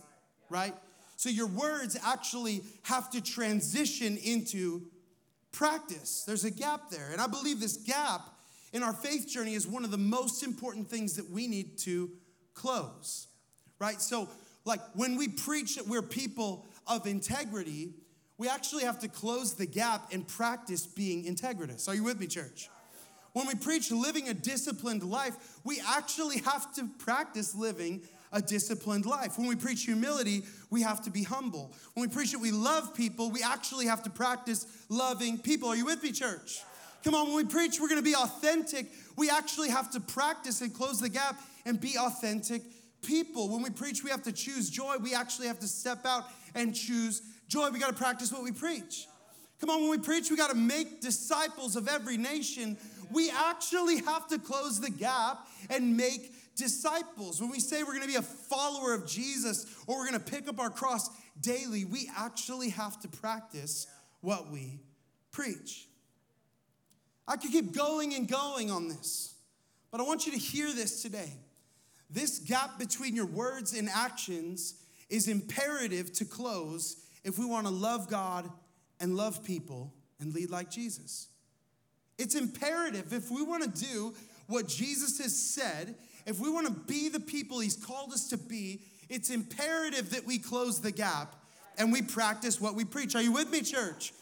right? 0.51 0.75
So 1.17 1.29
your 1.29 1.47
words 1.47 1.97
actually 2.05 2.63
have 2.83 3.11
to 3.11 3.23
transition 3.23 4.17
into 4.17 4.83
practice. 5.53 6.25
There's 6.27 6.45
a 6.45 6.51
gap 6.51 6.91
there. 6.91 7.11
And 7.13 7.21
I 7.21 7.29
believe 7.29 7.61
this 7.61 7.77
gap 7.77 8.23
in 8.75 8.83
our 8.83 8.93
faith 8.93 9.29
journey 9.29 9.55
is 9.55 9.67
one 9.67 9.85
of 9.85 9.93
the 9.93 9.97
most 9.97 10.43
important 10.43 10.91
things 10.91 11.15
that 11.15 11.31
we 11.31 11.47
need 11.47 11.79
to 11.79 12.11
close, 12.55 13.29
right? 13.79 14.03
So, 14.03 14.29
like 14.65 14.81
when 14.95 15.17
we 15.17 15.29
preach 15.29 15.77
that 15.77 15.87
we're 15.87 16.03
people 16.03 16.67
of 16.87 17.07
integrity, 17.07 17.95
we 18.37 18.49
actually 18.49 18.83
have 18.83 18.99
to 18.99 19.09
close 19.09 19.55
the 19.55 19.67
gap 19.67 20.13
and 20.13 20.27
practice 20.27 20.87
being 20.87 21.25
integritous. 21.25 21.89
Are 21.89 21.95
you 21.95 22.03
with 22.03 22.19
me, 22.19 22.27
church? 22.27 22.69
When 23.33 23.47
we 23.47 23.55
preach 23.55 23.93
living 23.93 24.29
a 24.29 24.35
disciplined 24.35 25.05
life, 25.05 25.37
we 25.65 25.81
actually 25.87 26.39
have 26.39 26.73
to 26.75 26.89
practice 26.99 27.55
living 27.55 28.03
a 28.33 28.43
disciplined 28.43 29.07
life. 29.07 29.39
When 29.39 29.47
we 29.47 29.55
preach 29.55 29.85
humility, 29.85 30.43
we 30.71 30.83
have 30.83 31.03
to 31.03 31.11
be 31.11 31.23
humble. 31.23 31.73
When 31.95 32.09
we 32.09 32.13
preach 32.13 32.33
that 32.33 32.41
we 32.41 32.51
love 32.51 32.95
people, 32.95 33.31
we 33.31 33.43
actually 33.43 33.87
have 33.87 34.03
to 34.05 34.11
practice 34.11 34.67
loving 34.89 35.39
people. 35.39 35.69
Are 35.69 35.77
you 35.77 35.85
with 35.85 36.03
me, 36.03 36.11
church? 36.11 36.61
Come 37.05 37.15
on, 37.15 37.27
when 37.27 37.37
we 37.37 37.45
preach, 37.45 37.79
we're 37.79 37.89
gonna 37.89 38.01
be 38.01 38.15
authentic. 38.15 38.87
We 39.17 39.29
actually 39.29 39.69
have 39.69 39.91
to 39.91 40.01
practice 40.01 40.63
and 40.63 40.73
close 40.73 41.01
the 41.01 41.11
gap 41.11 41.39
and 41.67 41.79
be 41.79 41.99
authentic 41.99 42.63
people. 43.03 43.51
When 43.51 43.63
we 43.63 43.69
preach, 43.69 44.03
we 44.03 44.09
have 44.09 44.23
to 44.23 44.33
choose 44.33 44.71
joy. 44.71 44.97
We 44.97 45.15
actually 45.15 45.49
have 45.49 45.59
to 45.61 45.69
step 45.69 46.07
out 46.07 46.25
and 46.55 46.75
choose 46.75 47.21
joy. 47.47 47.69
We 47.71 47.79
gotta 47.79 47.93
practice 47.93 48.33
what 48.33 48.43
we 48.43 48.53
preach. 48.53 49.07
Come 49.61 49.69
on, 49.69 49.83
when 49.83 49.91
we 49.91 49.99
preach, 49.99 50.31
we 50.31 50.37
gotta 50.37 50.55
make 50.55 51.03
disciples 51.03 51.77
of 51.77 51.89
every 51.89 52.17
nation. 52.17 52.79
We 53.13 53.31
actually 53.31 53.99
have 53.99 54.27
to 54.29 54.39
close 54.39 54.81
the 54.81 54.91
gap 54.91 55.47
and 55.69 55.99
make 55.99 56.33
disciples. 56.57 57.39
When 57.39 57.51
we 57.51 57.61
say 57.61 57.83
we're 57.83 57.93
gonna 57.93 58.07
be 58.07 58.15
a 58.15 58.23
follower 58.23 58.95
of 58.95 59.07
Jesus 59.07 59.67
or 59.87 59.99
we're 59.99 60.07
gonna 60.07 60.21
pick 60.21 60.49
up 60.49 60.59
our 60.59 60.71
cross 60.71 61.11
daily, 61.43 61.85
we 61.85 62.11
actually 62.17 62.71
have 62.71 62.99
to 63.03 63.09
practice 63.09 63.87
what 64.23 64.51
we 64.51 64.81
preach. 65.33 65.87
I 67.27 67.37
could 67.37 67.51
keep 67.51 67.75
going 67.75 68.15
and 68.15 68.29
going 68.29 68.71
on 68.71 68.89
this, 68.89 69.35
but 69.91 70.01
I 70.01 70.05
want 70.05 70.27
you 70.27 70.33
to 70.33 70.39
hear 70.39 70.73
this 70.73 71.03
today. 71.03 71.33
This 72.11 72.39
gap 72.39 72.79
between 72.79 73.17
your 73.17 73.27
words 73.27 73.77
and 73.77 73.89
actions 73.89 74.75
is 75.09 75.29
imperative 75.29 76.13
to 76.15 76.25
close 76.25 76.97
if 77.25 77.39
we 77.39 77.47
want 77.47 77.67
to 77.67 77.73
love 77.73 78.09
God 78.09 78.49
and 79.01 79.17
love 79.17 79.43
people 79.43 79.93
and 80.21 80.35
lead 80.35 80.51
like 80.51 80.71
Jesus. 80.71 81.29
It's 82.19 82.35
imperative 82.35 83.13
if 83.13 83.31
we 83.31 83.43
want 83.43 83.65
to 83.65 83.85
do 83.85 84.15
what 84.47 84.69
Jesus 84.69 85.19
has 85.19 85.37
said, 85.37 85.95
if 86.27 86.39
we 86.39 86.51
want 86.51 86.67
to 86.67 86.73
be 86.73 87.09
the 87.09 87.21
people 87.21 87.61
he's 87.61 87.77
called 87.77 88.13
us 88.13 88.29
to 88.29 88.37
be, 88.39 88.83
it's 89.09 89.31
imperative 89.31 90.11
that 90.11 90.27
we 90.27 90.39
close 90.39 90.81
the 90.81 90.93
gap 90.93 91.35
and 91.79 91.93
we 91.93 92.03
practice 92.03 92.61
what 92.61 92.75
we 92.75 92.85
preach. 92.85 93.15
Are 93.15 93.23
you 93.23 93.33
with 93.33 93.51
me, 93.51 93.63
church? 93.63 94.13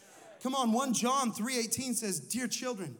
Come 0.42 0.54
on, 0.56 0.72
1 0.72 0.92
John 0.92 1.32
3:18 1.32 1.94
says, 1.94 2.18
"Dear 2.18 2.48
children, 2.48 2.98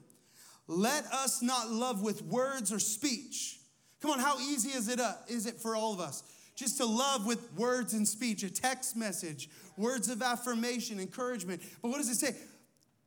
let 0.69 1.05
us 1.07 1.43
not 1.43 1.71
love 1.71 2.01
with 2.01 2.23
words 2.23 2.73
or 2.73 2.79
speech." 2.79 3.61
Come 4.01 4.13
on, 4.13 4.21
how 4.21 4.39
easy 4.39 4.71
is 4.71 4.89
it 4.89 5.01
uh, 5.01 5.17
is 5.27 5.47
it 5.47 5.61
for 5.61 5.75
all 5.75 5.93
of 5.93 6.01
us? 6.01 6.23
Just 6.55 6.77
to 6.77 6.87
love 6.87 7.27
with 7.27 7.53
words 7.55 7.95
and 7.95 8.07
speech, 8.07 8.43
a 8.45 8.51
text 8.51 8.95
message, 8.95 9.49
words 9.77 10.09
of 10.09 10.23
affirmation, 10.23 11.01
encouragement. 11.01 11.63
But 11.81 11.89
what 11.89 11.99
does 11.99 12.11
it 12.11 12.17
say? 12.17 12.37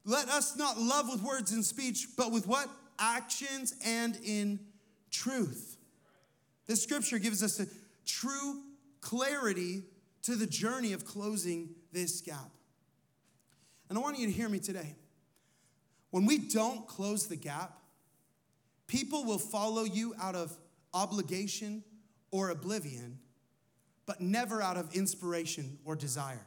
Let 0.04 0.28
us 0.30 0.58
not 0.58 0.78
love 0.80 1.10
with 1.10 1.22
words 1.22 1.52
and 1.52 1.64
speech, 1.64 2.10
but 2.18 2.32
with 2.32 2.48
what? 2.48 2.70
Actions 3.00 3.74
and 3.84 4.18
in 4.24 4.60
truth. 5.12 5.78
This 6.68 6.84
scripture 6.84 7.20
gives 7.20 7.42
us 7.42 7.60
a 7.60 7.68
true 8.06 8.62
clarity 9.02 9.84
to 10.24 10.36
the 10.36 10.48
journey 10.48 10.94
of 10.94 11.06
closing 11.06 11.76
this 11.92 12.22
gap. 12.22 12.52
And 13.96 14.02
I 14.02 14.04
want 14.04 14.20
you 14.20 14.26
to 14.26 14.34
hear 14.34 14.50
me 14.50 14.60
today. 14.60 14.94
When 16.12 16.26
we 16.26 16.38
don't 16.38 16.86
close 16.86 17.28
the 17.28 17.38
gap, 17.38 17.80
people 18.88 19.24
will 19.24 19.40
follow 19.40 19.86
you 19.86 20.14
out 20.22 20.36
of 20.36 20.54
obligation 20.94 21.82
or 22.30 22.50
oblivion, 22.50 23.20
but 24.06 24.20
never 24.20 24.62
out 24.62 24.76
of 24.76 24.94
inspiration 24.94 25.78
or 25.86 25.96
desire. 25.96 26.46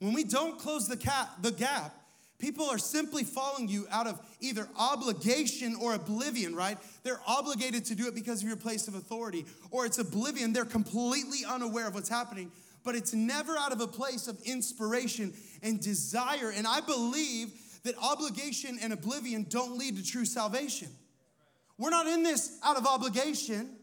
When 0.00 0.12
we 0.12 0.24
don't 0.24 0.58
close 0.58 0.88
the, 0.88 0.96
cap, 0.96 1.40
the 1.40 1.52
gap, 1.52 1.94
people 2.40 2.68
are 2.68 2.78
simply 2.78 3.22
following 3.22 3.68
you 3.68 3.86
out 3.88 4.08
of 4.08 4.20
either 4.40 4.68
obligation 4.76 5.76
or 5.80 5.94
oblivion, 5.94 6.52
right? 6.52 6.78
They're 7.04 7.20
obligated 7.28 7.84
to 7.84 7.94
do 7.94 8.08
it 8.08 8.16
because 8.16 8.42
of 8.42 8.48
your 8.48 8.56
place 8.56 8.88
of 8.88 8.96
authority, 8.96 9.46
or 9.70 9.86
it's 9.86 9.98
oblivion. 9.98 10.52
They're 10.52 10.64
completely 10.64 11.44
unaware 11.48 11.86
of 11.86 11.94
what's 11.94 12.08
happening 12.08 12.50
but 12.84 12.94
it's 12.94 13.12
never 13.12 13.56
out 13.56 13.72
of 13.72 13.80
a 13.80 13.86
place 13.86 14.28
of 14.28 14.40
inspiration 14.42 15.32
and 15.62 15.80
desire. 15.80 16.50
And 16.54 16.66
I 16.66 16.80
believe 16.80 17.52
that 17.84 17.94
obligation 18.02 18.78
and 18.82 18.92
oblivion 18.92 19.46
don't 19.48 19.78
lead 19.78 19.96
to 19.96 20.04
true 20.04 20.24
salvation. 20.24 20.88
We're 21.78 21.90
not 21.90 22.06
in 22.06 22.22
this 22.22 22.58
out 22.64 22.76
of 22.76 22.86
obligation. 22.86 23.76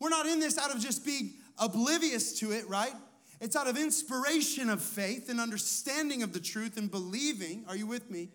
We're 0.00 0.08
not 0.08 0.26
in 0.26 0.40
this 0.40 0.58
out 0.58 0.74
of 0.74 0.80
just 0.80 1.04
being 1.04 1.34
oblivious 1.58 2.38
to 2.40 2.52
it, 2.52 2.68
right? 2.68 2.92
It's 3.40 3.54
out 3.54 3.68
of 3.68 3.76
inspiration 3.76 4.68
of 4.70 4.82
faith 4.82 5.28
and 5.28 5.40
understanding 5.40 6.22
of 6.22 6.32
the 6.32 6.40
truth 6.40 6.76
and 6.76 6.90
believing. 6.90 7.64
Are 7.68 7.76
you 7.76 7.86
with 7.86 8.10
me? 8.10 8.30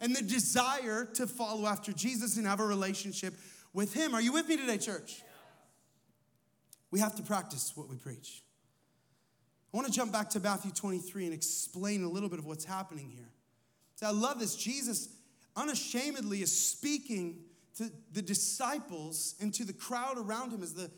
And 0.00 0.14
the 0.14 0.22
desire 0.22 1.04
to 1.14 1.26
follow 1.26 1.66
after 1.66 1.92
Jesus 1.92 2.36
and 2.36 2.46
have 2.46 2.60
a 2.60 2.66
relationship 2.66 3.34
with 3.72 3.94
Him. 3.94 4.14
Are 4.14 4.20
you 4.20 4.32
with 4.32 4.48
me 4.48 4.56
today, 4.56 4.78
church? 4.78 5.22
We 6.90 7.00
have 7.00 7.14
to 7.16 7.22
practice 7.22 7.72
what 7.74 7.88
we 7.88 7.96
preach. 7.96 8.42
I 9.72 9.76
want 9.76 9.86
to 9.86 9.92
jump 9.92 10.12
back 10.12 10.28
to 10.30 10.40
Matthew 10.40 10.70
23 10.70 11.24
and 11.24 11.34
explain 11.34 12.04
a 12.04 12.08
little 12.08 12.28
bit 12.28 12.38
of 12.38 12.44
what's 12.44 12.64
happening 12.64 13.08
here. 13.08 13.30
So 13.96 14.06
I 14.06 14.10
love 14.10 14.38
this. 14.38 14.54
Jesus 14.54 15.08
unashamedly 15.56 16.42
is 16.42 16.54
speaking 16.54 17.38
to 17.76 17.90
the 18.12 18.20
disciples 18.20 19.34
and 19.40 19.52
to 19.54 19.64
the 19.64 19.72
crowd 19.72 20.18
around 20.18 20.52
him 20.52 20.62
as 20.62 20.74
the 20.74 20.90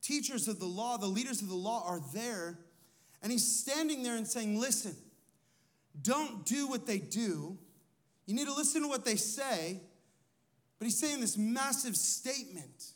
teachers 0.00 0.48
of 0.48 0.58
the 0.58 0.66
law, 0.66 0.96
the 0.96 1.06
leaders 1.06 1.42
of 1.42 1.48
the 1.48 1.54
law 1.54 1.84
are 1.86 2.00
there. 2.14 2.58
And 3.22 3.30
he's 3.30 3.46
standing 3.46 4.02
there 4.02 4.16
and 4.16 4.26
saying, 4.26 4.58
Listen, 4.58 4.94
don't 6.00 6.46
do 6.46 6.68
what 6.68 6.86
they 6.86 6.98
do. 6.98 7.58
You 8.26 8.34
need 8.34 8.46
to 8.46 8.54
listen 8.54 8.82
to 8.82 8.88
what 8.88 9.04
they 9.04 9.16
say. 9.16 9.80
But 10.78 10.84
he's 10.84 10.98
saying 10.98 11.20
this 11.20 11.36
massive 11.36 11.96
statement. 11.96 12.92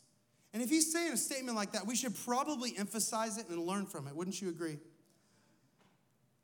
And 0.53 0.61
if 0.61 0.69
he's 0.69 0.91
saying 0.91 1.13
a 1.13 1.17
statement 1.17 1.55
like 1.55 1.71
that, 1.71 1.87
we 1.87 1.95
should 1.95 2.15
probably 2.25 2.73
emphasize 2.77 3.37
it 3.37 3.47
and 3.49 3.59
learn 3.59 3.85
from 3.85 4.07
it. 4.07 4.15
Wouldn't 4.15 4.41
you 4.41 4.49
agree? 4.49 4.77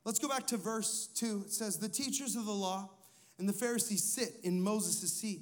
Let's 0.06 0.20
go 0.20 0.30
back 0.30 0.48
to 0.48 0.58
verse 0.58 1.10
2. 1.16 1.44
It 1.48 1.52
says, 1.52 1.78
The 1.78 1.90
teachers 1.90 2.36
of 2.36 2.46
the 2.46 2.54
law 2.54 2.90
and 3.38 3.48
the 3.48 3.54
Pharisees 3.54 4.04
sit 4.04 4.36
in 4.44 4.62
Moses' 4.62 5.12
seat. 5.12 5.42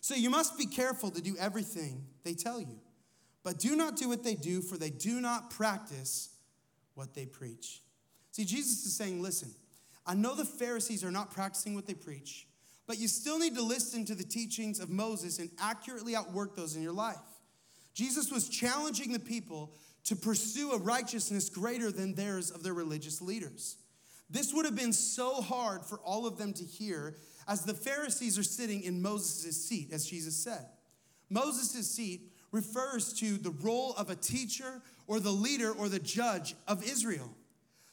So 0.00 0.16
you 0.16 0.30
must 0.30 0.58
be 0.58 0.66
careful 0.66 1.10
to 1.12 1.22
do 1.22 1.36
everything 1.38 2.04
they 2.24 2.34
tell 2.34 2.60
you. 2.60 2.80
But 3.44 3.58
do 3.58 3.76
not 3.76 3.96
do 3.96 4.08
what 4.08 4.24
they 4.24 4.34
do, 4.34 4.60
for 4.60 4.76
they 4.76 4.90
do 4.90 5.20
not 5.20 5.50
practice 5.50 6.30
what 6.94 7.14
they 7.14 7.26
preach. 7.26 7.82
See, 8.32 8.44
Jesus 8.44 8.84
is 8.84 8.96
saying, 8.96 9.22
listen, 9.22 9.50
I 10.06 10.14
know 10.14 10.34
the 10.34 10.44
Pharisees 10.44 11.04
are 11.04 11.10
not 11.10 11.30
practicing 11.30 11.74
what 11.74 11.86
they 11.86 11.94
preach, 11.94 12.46
but 12.86 12.98
you 12.98 13.08
still 13.08 13.38
need 13.38 13.54
to 13.54 13.62
listen 13.62 14.04
to 14.06 14.14
the 14.14 14.24
teachings 14.24 14.80
of 14.80 14.90
Moses 14.90 15.38
and 15.38 15.50
accurately 15.60 16.16
outwork 16.16 16.56
those 16.56 16.74
in 16.74 16.82
your 16.82 16.92
life. 16.92 17.16
Jesus 17.94 18.30
was 18.30 18.48
challenging 18.48 19.12
the 19.12 19.18
people 19.18 19.72
to 20.04 20.16
pursue 20.16 20.72
a 20.72 20.78
righteousness 20.78 21.48
greater 21.48 21.92
than 21.92 22.14
theirs 22.14 22.50
of 22.50 22.62
their 22.62 22.74
religious 22.74 23.20
leaders. 23.20 23.76
This 24.30 24.52
would 24.54 24.64
have 24.64 24.76
been 24.76 24.92
so 24.92 25.42
hard 25.42 25.82
for 25.84 25.98
all 25.98 26.26
of 26.26 26.38
them 26.38 26.52
to 26.54 26.64
hear 26.64 27.16
as 27.46 27.64
the 27.64 27.74
Pharisees 27.74 28.38
are 28.38 28.42
sitting 28.42 28.82
in 28.82 29.02
Moses' 29.02 29.68
seat, 29.68 29.92
as 29.92 30.06
Jesus 30.06 30.36
said. 30.36 30.66
Moses' 31.28 31.90
seat 31.90 32.32
refers 32.50 33.12
to 33.14 33.36
the 33.38 33.50
role 33.50 33.94
of 33.96 34.10
a 34.10 34.16
teacher 34.16 34.82
or 35.06 35.20
the 35.20 35.30
leader 35.30 35.70
or 35.72 35.88
the 35.88 35.98
judge 35.98 36.54
of 36.66 36.82
Israel. 36.82 37.30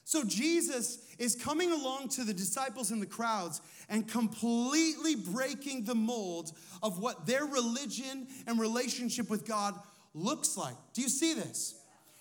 So 0.03 0.23
Jesus 0.23 0.99
is 1.19 1.35
coming 1.35 1.71
along 1.71 2.09
to 2.09 2.23
the 2.23 2.33
disciples 2.33 2.89
and 2.89 3.01
the 3.01 3.05
crowds 3.05 3.61
and 3.89 4.07
completely 4.07 5.15
breaking 5.15 5.83
the 5.83 5.93
mold 5.93 6.51
of 6.81 6.99
what 6.99 7.27
their 7.27 7.45
religion 7.45 8.27
and 8.47 8.59
relationship 8.59 9.29
with 9.29 9.45
God 9.45 9.75
looks 10.19 10.57
like. 10.57 10.75
Do 10.93 11.01
you 11.01 11.09
see 11.09 11.33
this? 11.33 11.75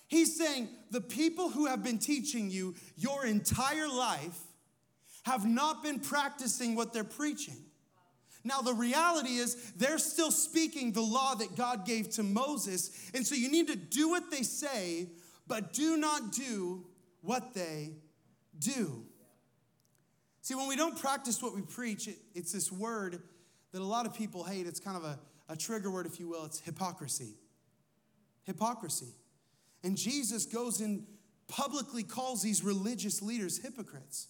He's 0.07 0.37
saying 0.37 0.69
the 0.89 1.01
people 1.01 1.49
who 1.49 1.67
have 1.67 1.83
been 1.83 1.99
teaching 1.99 2.49
you 2.49 2.75
your 2.97 3.25
entire 3.25 3.87
life 3.87 4.37
have 5.23 5.45
not 5.45 5.83
been 5.83 5.99
practicing 5.99 6.75
what 6.75 6.93
they're 6.93 7.03
preaching. 7.03 7.57
Now, 8.43 8.61
the 8.61 8.73
reality 8.73 9.35
is 9.35 9.71
they're 9.73 9.99
still 9.99 10.31
speaking 10.31 10.93
the 10.93 11.01
law 11.01 11.35
that 11.35 11.55
God 11.55 11.85
gave 11.85 12.09
to 12.11 12.23
Moses. 12.23 13.11
And 13.13 13.27
so 13.27 13.35
you 13.35 13.51
need 13.51 13.67
to 13.67 13.75
do 13.75 14.09
what 14.09 14.31
they 14.31 14.43
say, 14.43 15.09
but 15.47 15.73
do 15.73 15.97
not 15.97 16.31
do 16.31 16.85
what 17.21 17.53
they 17.53 17.91
do. 18.57 19.03
See, 20.41 20.55
when 20.55 20.67
we 20.67 20.75
don't 20.75 20.97
practice 20.97 21.43
what 21.43 21.53
we 21.53 21.61
preach, 21.61 22.07
it, 22.07 22.17
it's 22.33 22.53
this 22.53 22.71
word 22.71 23.21
that 23.71 23.81
a 23.81 23.85
lot 23.85 24.05
of 24.05 24.15
people 24.15 24.43
hate. 24.43 24.65
It's 24.65 24.79
kind 24.79 24.97
of 24.97 25.03
a, 25.03 25.19
a 25.49 25.55
trigger 25.55 25.91
word, 25.91 26.05
if 26.05 26.19
you 26.19 26.29
will. 26.29 26.45
It's 26.45 26.59
hypocrisy. 26.59 27.35
Hypocrisy. 28.49 29.13
And 29.83 29.95
Jesus 29.95 30.45
goes 30.45 30.81
and 30.81 31.05
publicly 31.47 32.03
calls 32.03 32.41
these 32.41 32.63
religious 32.63 33.21
leaders 33.21 33.59
hypocrites. 33.59 34.27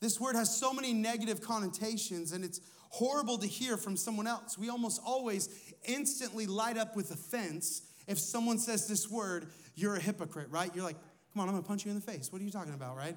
This 0.00 0.20
word 0.20 0.36
has 0.36 0.54
so 0.54 0.72
many 0.72 0.92
negative 0.92 1.40
connotations, 1.40 2.32
and 2.32 2.44
it's 2.44 2.60
horrible 2.90 3.38
to 3.38 3.46
hear 3.46 3.76
from 3.76 3.96
someone 3.96 4.26
else. 4.26 4.56
We 4.56 4.68
almost 4.68 5.00
always 5.04 5.48
instantly 5.84 6.46
light 6.46 6.78
up 6.78 6.96
with 6.96 7.10
offense 7.10 7.82
if 8.06 8.18
someone 8.18 8.58
says 8.58 8.86
this 8.86 9.10
word, 9.10 9.48
you're 9.74 9.96
a 9.96 10.00
hypocrite, 10.00 10.48
right? 10.50 10.70
You're 10.74 10.84
like, 10.84 10.96
come 11.32 11.42
on, 11.42 11.48
I'm 11.48 11.54
gonna 11.54 11.66
punch 11.66 11.84
you 11.84 11.90
in 11.90 11.96
the 11.96 12.02
face. 12.02 12.32
What 12.32 12.40
are 12.40 12.44
you 12.44 12.50
talking 12.50 12.74
about, 12.74 12.96
right? 12.96 13.16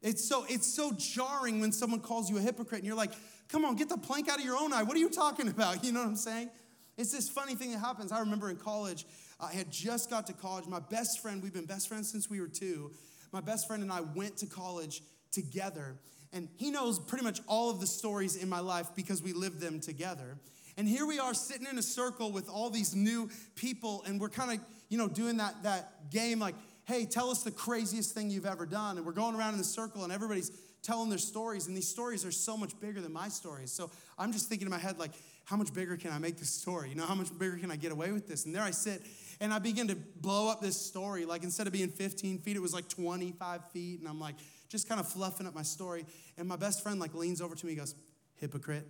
It's 0.00 0.28
so 0.28 0.44
it's 0.48 0.72
so 0.72 0.92
jarring 0.96 1.60
when 1.60 1.72
someone 1.72 2.00
calls 2.00 2.30
you 2.30 2.38
a 2.38 2.40
hypocrite 2.40 2.78
and 2.78 2.86
you're 2.86 2.96
like, 2.96 3.12
come 3.48 3.64
on, 3.64 3.76
get 3.76 3.88
the 3.88 3.98
plank 3.98 4.28
out 4.28 4.38
of 4.38 4.44
your 4.44 4.56
own 4.56 4.72
eye. 4.72 4.82
What 4.82 4.96
are 4.96 5.00
you 5.00 5.10
talking 5.10 5.48
about? 5.48 5.84
You 5.84 5.92
know 5.92 6.00
what 6.00 6.08
I'm 6.08 6.16
saying? 6.16 6.50
It's 6.96 7.12
this 7.12 7.28
funny 7.28 7.54
thing 7.54 7.72
that 7.72 7.78
happens. 7.78 8.12
I 8.12 8.20
remember 8.20 8.50
in 8.50 8.56
college, 8.56 9.06
I 9.40 9.52
had 9.52 9.70
just 9.70 10.10
got 10.10 10.26
to 10.26 10.32
college. 10.32 10.66
My 10.66 10.80
best 10.80 11.20
friend, 11.20 11.42
we've 11.42 11.52
been 11.52 11.66
best 11.66 11.88
friends 11.88 12.10
since 12.10 12.28
we 12.28 12.40
were 12.40 12.48
two. 12.48 12.90
My 13.32 13.40
best 13.40 13.66
friend 13.66 13.82
and 13.82 13.90
I 13.90 14.00
went 14.00 14.36
to 14.38 14.46
college 14.46 15.02
together. 15.32 15.96
And 16.32 16.48
he 16.56 16.70
knows 16.70 16.98
pretty 16.98 17.24
much 17.24 17.40
all 17.46 17.70
of 17.70 17.80
the 17.80 17.86
stories 17.86 18.36
in 18.36 18.48
my 18.48 18.60
life 18.60 18.88
because 18.94 19.22
we 19.22 19.32
lived 19.32 19.60
them 19.60 19.80
together. 19.80 20.38
And 20.76 20.88
here 20.88 21.04
we 21.06 21.18
are 21.18 21.34
sitting 21.34 21.66
in 21.66 21.76
a 21.76 21.82
circle 21.82 22.32
with 22.32 22.48
all 22.48 22.70
these 22.70 22.94
new 22.94 23.28
people, 23.56 24.02
and 24.06 24.18
we're 24.18 24.30
kind 24.30 24.52
of, 24.52 24.64
you 24.88 24.96
know, 24.96 25.08
doing 25.08 25.36
that, 25.36 25.62
that 25.64 26.10
game 26.10 26.38
like, 26.38 26.54
hey, 26.84 27.04
tell 27.04 27.30
us 27.30 27.42
the 27.42 27.50
craziest 27.50 28.14
thing 28.14 28.30
you've 28.30 28.46
ever 28.46 28.64
done. 28.64 28.96
And 28.96 29.04
we're 29.04 29.12
going 29.12 29.34
around 29.34 29.52
in 29.52 29.58
the 29.58 29.64
circle, 29.64 30.04
and 30.04 30.12
everybody's 30.12 30.50
telling 30.82 31.10
their 31.10 31.18
stories, 31.18 31.66
and 31.66 31.76
these 31.76 31.88
stories 31.88 32.24
are 32.24 32.32
so 32.32 32.56
much 32.56 32.78
bigger 32.80 33.00
than 33.00 33.12
my 33.12 33.28
stories. 33.28 33.70
So 33.70 33.90
I'm 34.18 34.32
just 34.32 34.48
thinking 34.48 34.66
in 34.66 34.70
my 34.70 34.78
head, 34.78 34.98
like, 34.98 35.12
how 35.44 35.56
much 35.56 35.72
bigger 35.74 35.96
can 35.96 36.12
I 36.12 36.18
make 36.18 36.38
this 36.38 36.50
story? 36.50 36.88
You 36.88 36.94
know, 36.94 37.04
how 37.04 37.14
much 37.14 37.36
bigger 37.38 37.56
can 37.56 37.70
I 37.70 37.76
get 37.76 37.92
away 37.92 38.12
with 38.12 38.28
this? 38.28 38.46
And 38.46 38.54
there 38.54 38.62
I 38.62 38.70
sit, 38.70 39.02
and 39.40 39.52
I 39.52 39.58
begin 39.58 39.88
to 39.88 39.96
blow 39.96 40.48
up 40.48 40.60
this 40.60 40.80
story. 40.80 41.24
Like, 41.24 41.42
instead 41.42 41.66
of 41.66 41.72
being 41.72 41.88
15 41.88 42.38
feet, 42.38 42.56
it 42.56 42.62
was 42.62 42.72
like 42.72 42.88
25 42.88 43.70
feet. 43.70 44.00
And 44.00 44.08
I'm 44.08 44.20
like, 44.20 44.36
just 44.68 44.88
kind 44.88 45.00
of 45.00 45.08
fluffing 45.08 45.46
up 45.46 45.54
my 45.54 45.62
story. 45.62 46.06
And 46.38 46.48
my 46.48 46.56
best 46.56 46.82
friend 46.82 47.00
like 47.00 47.14
leans 47.14 47.40
over 47.40 47.54
to 47.54 47.66
me, 47.66 47.72
and 47.72 47.80
goes, 47.80 47.94
hypocrite. 48.36 48.86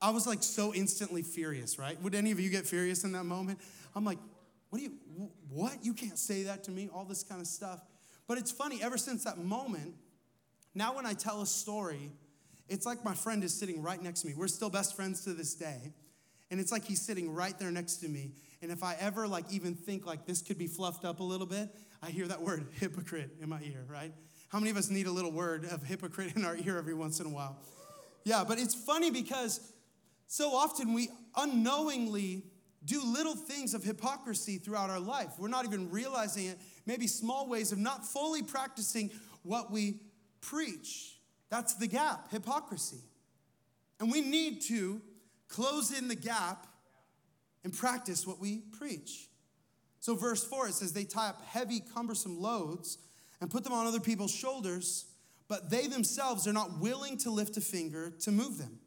I 0.00 0.10
was 0.10 0.26
like 0.26 0.42
so 0.42 0.74
instantly 0.74 1.22
furious, 1.22 1.78
right? 1.78 2.00
Would 2.02 2.14
any 2.14 2.32
of 2.32 2.40
you 2.40 2.50
get 2.50 2.66
furious 2.66 3.04
in 3.04 3.12
that 3.12 3.24
moment? 3.24 3.60
I'm 3.94 4.04
like, 4.04 4.18
what 4.70 4.78
do 4.78 4.84
you, 4.84 4.92
what? 5.48 5.84
You 5.84 5.92
can't 5.94 6.18
say 6.18 6.44
that 6.44 6.64
to 6.64 6.70
me, 6.70 6.88
all 6.92 7.04
this 7.04 7.22
kind 7.22 7.40
of 7.40 7.46
stuff. 7.46 7.80
But 8.26 8.38
it's 8.38 8.50
funny, 8.50 8.82
ever 8.82 8.98
since 8.98 9.24
that 9.24 9.38
moment, 9.38 9.94
now 10.74 10.96
when 10.96 11.06
I 11.06 11.12
tell 11.12 11.42
a 11.42 11.46
story, 11.46 12.10
it's 12.72 12.86
like 12.86 13.04
my 13.04 13.14
friend 13.14 13.44
is 13.44 13.52
sitting 13.52 13.82
right 13.82 14.02
next 14.02 14.22
to 14.22 14.28
me. 14.28 14.34
We're 14.34 14.48
still 14.48 14.70
best 14.70 14.96
friends 14.96 15.24
to 15.24 15.34
this 15.34 15.54
day. 15.54 15.92
And 16.50 16.58
it's 16.58 16.72
like 16.72 16.84
he's 16.84 17.02
sitting 17.02 17.34
right 17.34 17.58
there 17.58 17.70
next 17.70 17.96
to 17.96 18.08
me. 18.08 18.32
And 18.62 18.70
if 18.70 18.82
I 18.82 18.96
ever 18.98 19.28
like 19.28 19.44
even 19.50 19.74
think 19.74 20.06
like 20.06 20.26
this 20.26 20.40
could 20.40 20.58
be 20.58 20.66
fluffed 20.66 21.04
up 21.04 21.20
a 21.20 21.22
little 21.22 21.46
bit, 21.46 21.68
I 22.02 22.10
hear 22.10 22.26
that 22.28 22.40
word 22.40 22.66
hypocrite 22.80 23.30
in 23.42 23.48
my 23.48 23.60
ear, 23.62 23.84
right? 23.88 24.12
How 24.48 24.58
many 24.58 24.70
of 24.70 24.76
us 24.76 24.90
need 24.90 25.06
a 25.06 25.10
little 25.10 25.32
word 25.32 25.66
of 25.66 25.82
hypocrite 25.82 26.34
in 26.34 26.44
our 26.44 26.56
ear 26.56 26.78
every 26.78 26.94
once 26.94 27.20
in 27.20 27.26
a 27.26 27.30
while? 27.30 27.58
Yeah, 28.24 28.44
but 28.46 28.58
it's 28.58 28.74
funny 28.74 29.10
because 29.10 29.60
so 30.26 30.54
often 30.54 30.94
we 30.94 31.10
unknowingly 31.36 32.44
do 32.84 33.02
little 33.04 33.34
things 33.34 33.74
of 33.74 33.84
hypocrisy 33.84 34.58
throughout 34.58 34.90
our 34.90 35.00
life. 35.00 35.30
We're 35.38 35.48
not 35.48 35.64
even 35.66 35.90
realizing 35.90 36.46
it, 36.46 36.58
maybe 36.86 37.06
small 37.06 37.48
ways 37.48 37.72
of 37.72 37.78
not 37.78 38.06
fully 38.06 38.42
practicing 38.42 39.10
what 39.42 39.70
we 39.70 40.00
preach. 40.40 41.11
That's 41.52 41.74
the 41.74 41.86
gap, 41.86 42.30
hypocrisy. 42.30 43.02
And 44.00 44.10
we 44.10 44.22
need 44.22 44.62
to 44.62 45.02
close 45.48 45.92
in 45.92 46.08
the 46.08 46.14
gap 46.14 46.66
and 47.62 47.74
practice 47.74 48.26
what 48.26 48.40
we 48.40 48.62
preach. 48.78 49.28
So, 50.00 50.14
verse 50.16 50.42
4, 50.42 50.68
it 50.68 50.72
says, 50.72 50.94
They 50.94 51.04
tie 51.04 51.28
up 51.28 51.44
heavy, 51.44 51.80
cumbersome 51.94 52.40
loads 52.40 52.96
and 53.42 53.50
put 53.50 53.64
them 53.64 53.74
on 53.74 53.86
other 53.86 54.00
people's 54.00 54.34
shoulders, 54.34 55.04
but 55.46 55.68
they 55.68 55.88
themselves 55.88 56.46
are 56.46 56.54
not 56.54 56.80
willing 56.80 57.18
to 57.18 57.30
lift 57.30 57.58
a 57.58 57.60
finger 57.60 58.14
to 58.20 58.32
move 58.32 58.56
them. 58.56 58.78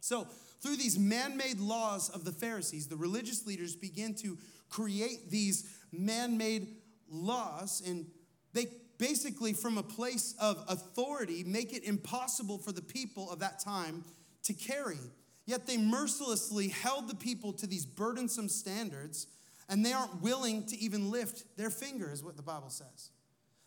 So, 0.00 0.28
through 0.60 0.76
these 0.76 0.98
man 0.98 1.38
made 1.38 1.58
laws 1.58 2.10
of 2.10 2.26
the 2.26 2.32
Pharisees, 2.32 2.86
the 2.86 2.96
religious 2.96 3.46
leaders 3.46 3.74
begin 3.74 4.14
to 4.16 4.36
create 4.68 5.30
these 5.30 5.74
man 5.90 6.36
made 6.36 6.68
laws, 7.08 7.82
and 7.86 8.04
they 8.52 8.66
basically, 8.98 9.52
from 9.52 9.78
a 9.78 9.82
place 9.82 10.34
of 10.40 10.64
authority, 10.68 11.44
make 11.44 11.72
it 11.72 11.84
impossible 11.84 12.58
for 12.58 12.72
the 12.72 12.82
people 12.82 13.30
of 13.30 13.40
that 13.40 13.60
time 13.60 14.04
to 14.44 14.52
carry. 14.52 14.98
Yet 15.46 15.66
they 15.66 15.76
mercilessly 15.76 16.68
held 16.68 17.08
the 17.08 17.14
people 17.14 17.52
to 17.54 17.66
these 17.66 17.84
burdensome 17.84 18.48
standards 18.48 19.26
and 19.68 19.84
they 19.84 19.92
aren't 19.92 20.22
willing 20.22 20.64
to 20.66 20.76
even 20.78 21.10
lift 21.10 21.44
their 21.56 21.70
finger, 21.70 22.10
is 22.10 22.22
what 22.22 22.36
the 22.36 22.42
Bible 22.42 22.70
says. 22.70 23.10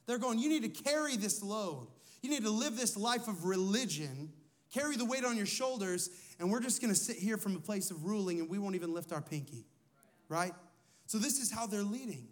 They're 0.05 0.19
going, 0.19 0.39
You 0.39 0.49
need 0.49 0.63
to 0.63 0.83
carry 0.83 1.17
this 1.17 1.43
load. 1.43 1.87
You 2.21 2.29
need 2.29 2.43
to 2.43 2.49
live 2.49 2.75
this 2.75 2.97
life 2.97 3.27
of 3.27 3.45
religion, 3.45 4.31
carry 4.73 4.95
the 4.95 5.05
weight 5.05 5.23
on 5.23 5.37
your 5.37 5.45
shoulders, 5.45 6.09
and 6.39 6.51
we're 6.51 6.59
just 6.59 6.81
gonna 6.81 6.95
sit 6.95 7.17
here 7.17 7.37
from 7.37 7.55
a 7.55 7.59
place 7.59 7.91
of 7.91 8.05
ruling 8.05 8.39
and 8.39 8.49
we 8.49 8.57
won't 8.57 8.75
even 8.75 8.93
lift 8.93 9.11
our 9.11 9.21
pinky, 9.21 9.65
right? 10.29 10.53
So, 11.05 11.17
this 11.17 11.39
is 11.39 11.51
how 11.51 11.67
they're 11.67 11.83
leading. 11.83 12.27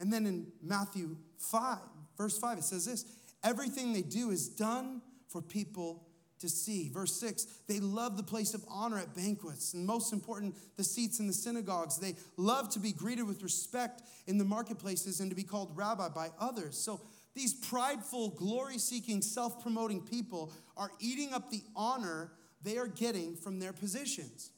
And 0.00 0.12
then 0.12 0.26
in 0.26 0.46
Matthew 0.62 1.16
5, 1.38 1.78
verse 2.16 2.38
5, 2.38 2.58
it 2.58 2.64
says 2.64 2.86
this 2.86 3.04
everything 3.44 3.92
they 3.92 4.02
do 4.02 4.30
is 4.30 4.48
done 4.48 5.02
for 5.28 5.40
people 5.40 6.08
to 6.40 6.48
see. 6.48 6.88
Verse 6.88 7.18
6 7.20 7.46
they 7.66 7.80
love 7.80 8.16
the 8.16 8.22
place 8.22 8.54
of 8.54 8.64
honor 8.68 8.98
at 8.98 9.14
banquets, 9.14 9.74
and 9.74 9.86
most 9.86 10.12
important, 10.12 10.54
the 10.76 10.84
seats 10.84 11.20
in 11.20 11.26
the 11.26 11.32
synagogues. 11.32 11.98
They 11.98 12.14
love 12.36 12.68
to 12.70 12.80
be 12.80 12.92
greeted 12.92 13.26
with 13.26 13.42
respect 13.42 14.02
in 14.26 14.38
the 14.38 14.44
marketplaces 14.44 15.20
and 15.20 15.30
to 15.30 15.36
be 15.36 15.42
called 15.42 15.76
rabbi 15.76 16.08
by 16.08 16.30
others. 16.40 16.76
So 16.78 17.00
these 17.34 17.54
prideful, 17.54 18.30
glory 18.30 18.78
seeking, 18.78 19.22
self 19.22 19.62
promoting 19.62 20.00
people 20.00 20.52
are 20.76 20.90
eating 21.00 21.32
up 21.32 21.50
the 21.50 21.62
honor 21.76 22.32
they 22.62 22.78
are 22.78 22.88
getting 22.88 23.36
from 23.36 23.60
their 23.60 23.72
positions. 23.72 24.50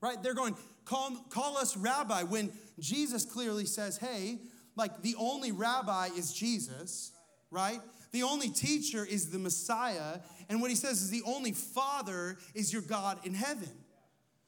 Right? 0.00 0.22
They're 0.22 0.34
going, 0.34 0.56
call, 0.86 1.14
call 1.28 1.58
us 1.58 1.76
rabbi, 1.76 2.22
when 2.22 2.52
Jesus 2.78 3.26
clearly 3.26 3.66
says, 3.66 3.98
hey, 3.98 4.38
like 4.80 5.02
the 5.02 5.14
only 5.16 5.52
rabbi 5.52 6.08
is 6.16 6.32
Jesus, 6.32 7.12
right? 7.52 7.80
The 8.10 8.24
only 8.24 8.48
teacher 8.48 9.04
is 9.04 9.30
the 9.30 9.38
Messiah. 9.38 10.18
And 10.48 10.60
what 10.60 10.70
he 10.70 10.76
says 10.76 11.02
is 11.02 11.10
the 11.10 11.22
only 11.24 11.52
father 11.52 12.38
is 12.54 12.72
your 12.72 12.82
God 12.82 13.24
in 13.24 13.34
heaven. 13.34 13.70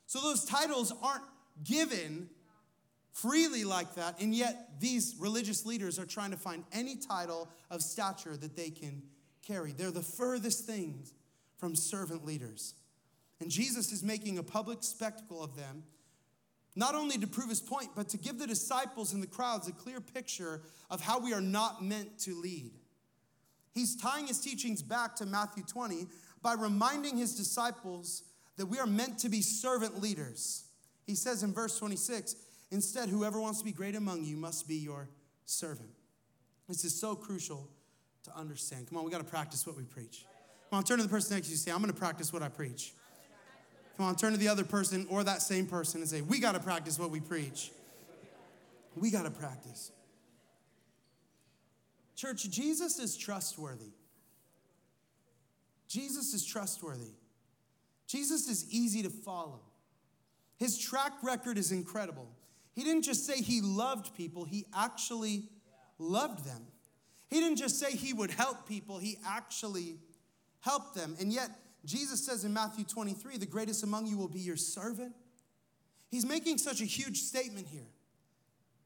So 0.07 0.21
those 0.21 0.45
titles 0.45 0.93
aren't 1.01 1.23
given 1.63 2.29
freely 3.13 3.65
like 3.65 3.95
that. 3.95 4.21
And 4.21 4.35
yet 4.35 4.81
these 4.81 5.15
religious 5.19 5.65
leaders 5.65 5.99
are 5.99 6.07
trying 6.07 6.33
to 6.33 6.37
find 6.37 6.65
any 6.73 6.97
title 6.97 7.49
of 7.71 7.83
stature 7.83 8.37
that 8.37 8.57
they 8.57 8.71
can 8.71 9.03
carry. 9.47 9.73
They're 9.73 9.91
the 9.91 10.03
furthest 10.03 10.65
things 10.65 11.13
from 11.59 11.77
servant 11.77 12.25
leaders. 12.25 12.75
And 13.41 13.51
Jesus 13.51 13.93
is 13.93 14.03
making 14.03 14.39
a 14.39 14.43
public 14.43 14.83
spectacle 14.83 15.43
of 15.43 15.57
them, 15.57 15.85
not 16.75 16.95
only 16.95 17.19
to 17.19 17.27
prove 17.27 17.49
his 17.49 17.61
point, 17.61 17.91
but 17.95 18.09
to 18.11 18.19
give 18.19 18.39
the 18.39 18.47
disciples 18.47 19.13
and 19.13 19.23
the 19.23 19.27
crowds 19.27 19.69
a 19.69 19.73
clear 19.73 20.01
picture 20.01 20.63
of 20.91 21.01
how 21.01 21.19
we 21.21 21.35
are 21.35 21.41
not 21.41 21.85
meant 21.85 22.19
to 22.21 22.35
lead. 22.41 22.73
He's 23.73 23.97
tying 23.97 24.27
his 24.27 24.41
teachings 24.41 24.83
back 24.83 25.17
to 25.17 25.27
Matthew 25.27 25.65
20 25.65 26.07
by 26.43 26.55
reminding 26.55 27.17
his 27.17 27.35
disciples 27.35 28.25
that 28.57 28.67
we 28.67 28.79
are 28.79 28.87
meant 28.87 29.19
to 29.21 29.29
be 29.29 29.41
servant 29.41 30.01
leaders. 30.01 30.65
He 31.07 31.15
says 31.15 31.43
in 31.43 31.53
verse 31.53 31.79
26 31.79 32.37
instead, 32.71 33.09
whoever 33.09 33.41
wants 33.41 33.59
to 33.59 33.65
be 33.65 33.73
great 33.73 33.95
among 33.95 34.25
you 34.25 34.37
must 34.37 34.69
be 34.69 34.77
your 34.77 35.09
servant. 35.45 35.91
This 36.69 36.85
is 36.85 36.99
so 36.99 37.15
crucial 37.15 37.69
to 38.25 38.37
understand. 38.37 38.89
Come 38.89 38.99
on, 38.99 39.05
we 39.05 39.11
got 39.11 39.19
to 39.19 39.25
practice 39.25 39.67
what 39.67 39.77
we 39.77 39.85
preach. 39.85 40.27
Come 40.71 40.79
on, 40.79 40.85
turn 40.85 40.99
to 40.99 41.03
the 41.03 41.09
person 41.09 41.37
next 41.37 41.49
to 41.49 41.51
you 41.51 41.55
and 41.55 41.61
say, 41.61 41.71
I'm 41.71 41.79
going 41.79 41.93
to 41.93 41.99
practice 41.99 42.33
what 42.33 42.43
I 42.43 42.49
preach. 42.49 42.95
Come 44.03 44.09
on, 44.09 44.17
turn 44.17 44.33
to 44.33 44.37
the 44.37 44.49
other 44.49 44.65
person 44.65 45.07
or 45.09 45.23
that 45.23 45.43
same 45.43 45.65
person 45.65 46.01
and 46.01 46.11
say, 46.11 46.23
We 46.23 46.41
got 46.41 46.57
to 46.57 46.61
practice 46.61 46.99
what 46.99 47.13
we 47.13 47.21
preach. 47.21 47.71
We 48.97 49.13
got 49.13 49.23
to 49.23 49.31
practice. 49.31 49.93
Church, 52.17 52.51
Jesus 52.51 52.99
is 52.99 53.17
trustworthy. 53.17 53.93
Jesus 55.87 56.35
is 56.35 56.45
trustworthy. 56.45 57.13
Jesus 58.09 58.49
is 58.49 58.67
easy 58.73 59.05
to 59.05 59.09
follow. 59.09 59.61
His 60.57 60.77
track 60.77 61.13
record 61.23 61.57
is 61.57 61.71
incredible. 61.71 62.29
He 62.75 62.83
didn't 62.83 63.03
just 63.03 63.25
say 63.25 63.41
he 63.41 63.61
loved 63.61 64.17
people, 64.17 64.45
he 64.45 64.67
actually 64.75 65.45
loved 66.01 66.45
them. 66.45 66.67
He 67.31 67.39
didn't 67.39 67.59
just 67.59 67.79
say 67.79 67.93
he 67.93 68.13
would 68.13 68.33
help 68.33 68.67
people, 68.67 68.99
he 68.99 69.19
actually 69.25 69.99
helped 70.59 70.97
them. 70.97 71.15
And 71.21 71.33
yet, 71.33 71.53
Jesus 71.85 72.25
says 72.25 72.45
in 72.45 72.53
Matthew 72.53 72.85
23, 72.85 73.39
the 73.39 73.47
greatest 73.47 73.83
among 73.83 74.07
you 74.07 74.17
will 74.17 74.29
be 74.29 74.41
your 74.41 74.57
servant. 74.57 75.13
He's 76.11 76.27
making 76.27 76.59
such 76.59 76.81
a 76.81 76.85
huge 76.85 77.19
statement 77.19 77.67
here. 77.67 77.89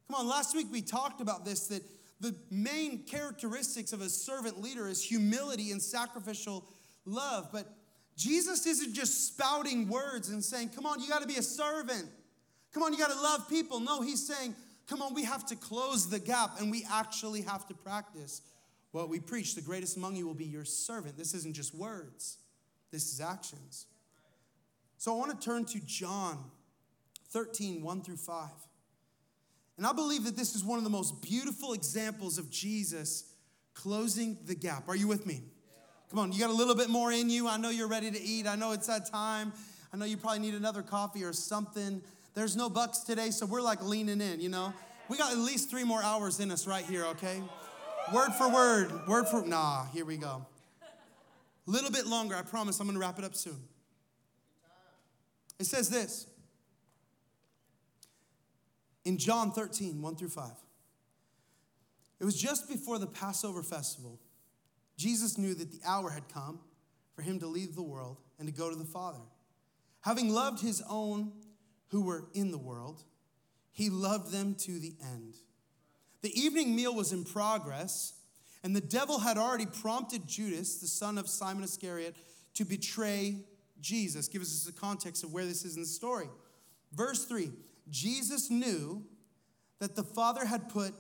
Come 0.09 0.21
on, 0.21 0.29
last 0.29 0.55
week 0.55 0.69
we 0.71 0.81
talked 0.81 1.21
about 1.21 1.45
this 1.45 1.67
that 1.69 1.83
the 2.21 2.35
main 2.51 3.03
characteristics 3.05 3.93
of 3.93 4.01
a 4.01 4.09
servant 4.09 4.61
leader 4.61 4.89
is 4.89 5.03
humility 5.03 5.73
and 5.73 5.83
sacrificial 5.83 6.65
love. 7.05 7.49
But 7.53 7.67
Jesus 8.17 8.67
isn't 8.67 8.95
just 8.95 9.27
spouting 9.27 9.89
words 9.89 10.31
and 10.31 10.43
saying, 10.43 10.71
Come 10.71 10.87
on, 10.87 11.01
you 11.01 11.09
got 11.09 11.23
to 11.23 11.29
be 11.29 11.37
a 11.37 11.43
servant. 11.43 12.07
Come 12.73 12.83
on, 12.83 12.93
you 12.93 12.99
got 12.99 13.11
to 13.11 13.21
love 13.21 13.49
people. 13.49 13.81
No, 13.81 14.01
he's 14.01 14.27
saying, 14.27 14.55
Come 14.87 15.03
on, 15.03 15.15
we 15.15 15.25
have 15.25 15.45
to 15.47 15.57
close 15.57 16.09
the 16.09 16.19
gap 16.19 16.61
and 16.61 16.71
we 16.71 16.87
actually 16.91 17.43
have 17.43 17.67
to 17.67 17.75
practice 17.75 18.43
what 18.93 19.09
we 19.09 19.21
preach. 19.21 19.55
The 19.55 19.61
greatest 19.61 19.97
among 19.97 20.17
you 20.17 20.27
will 20.27 20.35
be 20.35 20.45
your 20.45 20.65
servant. 20.65 21.19
This 21.19 21.35
isn't 21.35 21.55
just 21.55 21.75
words, 21.75 22.39
this 22.91 23.13
is 23.13 23.21
actions. 23.21 23.87
So 24.99 25.15
I 25.15 25.19
want 25.19 25.39
to 25.39 25.45
turn 25.45 25.65
to 25.67 25.81
John 25.81 26.39
13, 27.31 27.83
1 27.83 28.03
through 28.03 28.17
5. 28.17 28.49
And 29.77 29.87
I 29.87 29.93
believe 29.93 30.25
that 30.25 30.37
this 30.37 30.55
is 30.55 30.65
one 30.65 30.79
of 30.79 30.85
the 30.85 30.91
most 30.91 31.21
beautiful 31.21 31.75
examples 31.75 32.39
of 32.39 32.51
Jesus 32.51 33.25
closing 33.75 34.39
the 34.47 34.55
gap. 34.55 34.89
Are 34.89 34.97
you 34.97 35.07
with 35.07 35.27
me? 35.27 35.43
Come 36.11 36.21
on, 36.21 36.33
you 36.33 36.41
got 36.41 36.51
a 36.51 36.55
little 36.55 36.75
bit 36.75 36.89
more 36.89 37.13
in 37.13 37.29
you. 37.29 37.49
I 37.49 37.57
know 37.57 37.69
you're 37.69 37.89
ready 37.89 38.11
to 38.11 38.21
eat. 38.21 38.47
I 38.47 38.55
know 38.57 38.73
it's 38.73 38.87
that 38.87 39.11
time. 39.11 39.53
I 39.93 39.97
know 39.97 40.05
you 40.05 40.17
probably 40.17 40.39
need 40.39 40.55
another 40.55 40.83
coffee 40.83 41.25
or 41.25 41.33
something. 41.33 42.01
There's 42.35 42.57
no 42.57 42.71
Bucs 42.71 43.05
today, 43.05 43.31
so 43.31 43.45
we're 43.45 43.63
like 43.63 43.83
leaning 43.83 44.21
in, 44.21 44.41
you 44.41 44.49
know? 44.49 44.73
We 45.09 45.19
got 45.19 45.33
at 45.33 45.39
least 45.39 45.71
three 45.71 45.85
more 45.85 46.03
hours 46.03 46.41
in 46.41 46.51
us 46.51 46.67
right 46.67 46.85
here, 46.85 47.05
okay? 47.07 47.43
Word 48.13 48.31
for 48.33 48.49
word, 48.53 49.07
word 49.07 49.27
for, 49.29 49.45
nah, 49.45 49.87
here 49.87 50.05
we 50.05 50.17
go. 50.17 50.47
A 51.67 51.71
little 51.71 51.91
bit 51.91 52.07
longer, 52.07 52.37
I 52.37 52.43
promise 52.43 52.79
I'm 52.81 52.87
gonna 52.87 52.99
wrap 52.99 53.19
it 53.19 53.25
up 53.25 53.35
soon. 53.35 53.61
It 55.59 55.67
says 55.67 55.89
this 55.89 56.27
in 59.05 59.19
John 59.19 59.53
13, 59.53 60.03
1 60.03 60.17
through 60.17 60.29
5. 60.29 60.51
It 62.19 62.25
was 62.25 62.41
just 62.41 62.69
before 62.69 62.99
the 62.99 63.07
Passover 63.07 63.63
festival. 63.63 64.19
Jesus 64.97 65.37
knew 65.37 65.55
that 65.55 65.71
the 65.71 65.81
hour 65.87 66.11
had 66.11 66.29
come 66.29 66.61
for 67.15 67.23
him 67.23 67.39
to 67.41 67.47
leave 67.47 67.75
the 67.75 67.83
world 67.83 68.19
and 68.39 68.49
to 68.49 68.55
go 68.55 68.71
to 68.71 68.77
the 68.77 68.85
Father. 68.85 69.21
Having 70.03 70.31
loved 70.31 70.61
his 70.61 70.83
own 70.89 71.33
who 71.89 72.03
were 72.03 72.25
in 72.33 72.51
the 72.51 72.59
world, 72.59 73.03
he 73.73 73.91
loved 73.91 74.33
them 74.33 74.55
to 74.55 74.79
the 74.79 74.95
end. 75.03 75.37
The 76.23 76.39
evening 76.39 76.75
meal 76.75 76.95
was 76.95 77.13
in 77.13 77.25
progress, 77.25 78.15
and 78.67 78.75
the 78.75 78.81
devil 78.81 79.21
had 79.21 79.39
already 79.39 79.65
prompted 79.65 80.27
Judas, 80.27 80.79
the 80.79 80.89
son 80.89 81.19
of 81.19 81.29
Simon 81.29 81.63
Iscariot, 81.63 82.17
to 82.55 82.65
betray 82.65 83.37
Jesus. 83.81 84.27
Give 84.27 84.43
us 84.43 84.65
the 84.65 84.73
context 84.73 85.23
of 85.23 85.33
where 85.33 85.45
this 85.45 85.65
is 85.65 85.77
in 85.77 85.83
the 85.83 85.87
story. 85.87 86.27
Verse 86.93 87.27
3 87.27 87.53
Jesus 87.91 88.51
knew 88.51 89.05
that 89.79 89.95
the 89.95 90.03
Father 90.03 90.45
had 90.45 90.69
put 90.69 90.93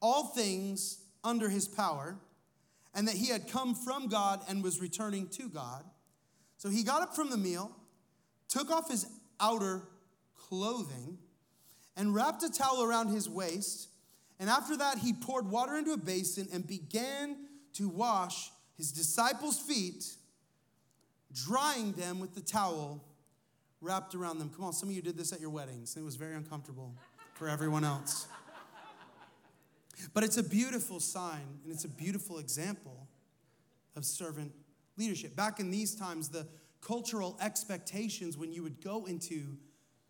all 0.00 0.24
things 0.24 0.98
under 1.22 1.48
his 1.48 1.68
power 1.68 2.16
and 2.92 3.06
that 3.06 3.14
he 3.14 3.28
had 3.28 3.48
come 3.48 3.76
from 3.76 4.08
God 4.08 4.40
and 4.48 4.60
was 4.60 4.80
returning 4.80 5.28
to 5.28 5.48
God. 5.48 5.84
So 6.56 6.70
he 6.70 6.82
got 6.82 7.02
up 7.02 7.14
from 7.14 7.30
the 7.30 7.36
meal, 7.36 7.70
took 8.48 8.68
off 8.68 8.90
his 8.90 9.06
outer 9.38 9.84
clothing, 10.36 11.18
and 11.96 12.16
wrapped 12.16 12.42
a 12.42 12.50
towel 12.50 12.82
around 12.82 13.10
his 13.10 13.30
waist. 13.30 13.90
And 14.42 14.50
after 14.50 14.76
that, 14.78 14.98
he 14.98 15.12
poured 15.12 15.48
water 15.48 15.76
into 15.76 15.92
a 15.92 15.96
basin 15.96 16.48
and 16.52 16.66
began 16.66 17.36
to 17.74 17.88
wash 17.88 18.50
his 18.76 18.90
disciples' 18.90 19.60
feet, 19.60 20.04
drying 21.32 21.92
them 21.92 22.18
with 22.18 22.34
the 22.34 22.40
towel 22.40 23.04
wrapped 23.80 24.16
around 24.16 24.40
them. 24.40 24.50
Come 24.50 24.64
on, 24.64 24.72
some 24.72 24.88
of 24.88 24.96
you 24.96 25.00
did 25.00 25.16
this 25.16 25.32
at 25.32 25.40
your 25.40 25.50
weddings, 25.50 25.94
and 25.94 26.02
it 26.02 26.04
was 26.04 26.16
very 26.16 26.34
uncomfortable 26.34 26.92
for 27.34 27.48
everyone 27.48 27.84
else. 27.84 28.26
But 30.12 30.24
it's 30.24 30.38
a 30.38 30.42
beautiful 30.42 30.98
sign, 30.98 31.60
and 31.62 31.72
it's 31.72 31.84
a 31.84 31.88
beautiful 31.88 32.40
example 32.40 33.06
of 33.94 34.04
servant 34.04 34.50
leadership. 34.96 35.36
Back 35.36 35.60
in 35.60 35.70
these 35.70 35.94
times, 35.94 36.30
the 36.30 36.48
cultural 36.80 37.38
expectations 37.40 38.36
when 38.36 38.52
you 38.52 38.64
would 38.64 38.82
go 38.82 39.04
into 39.04 39.56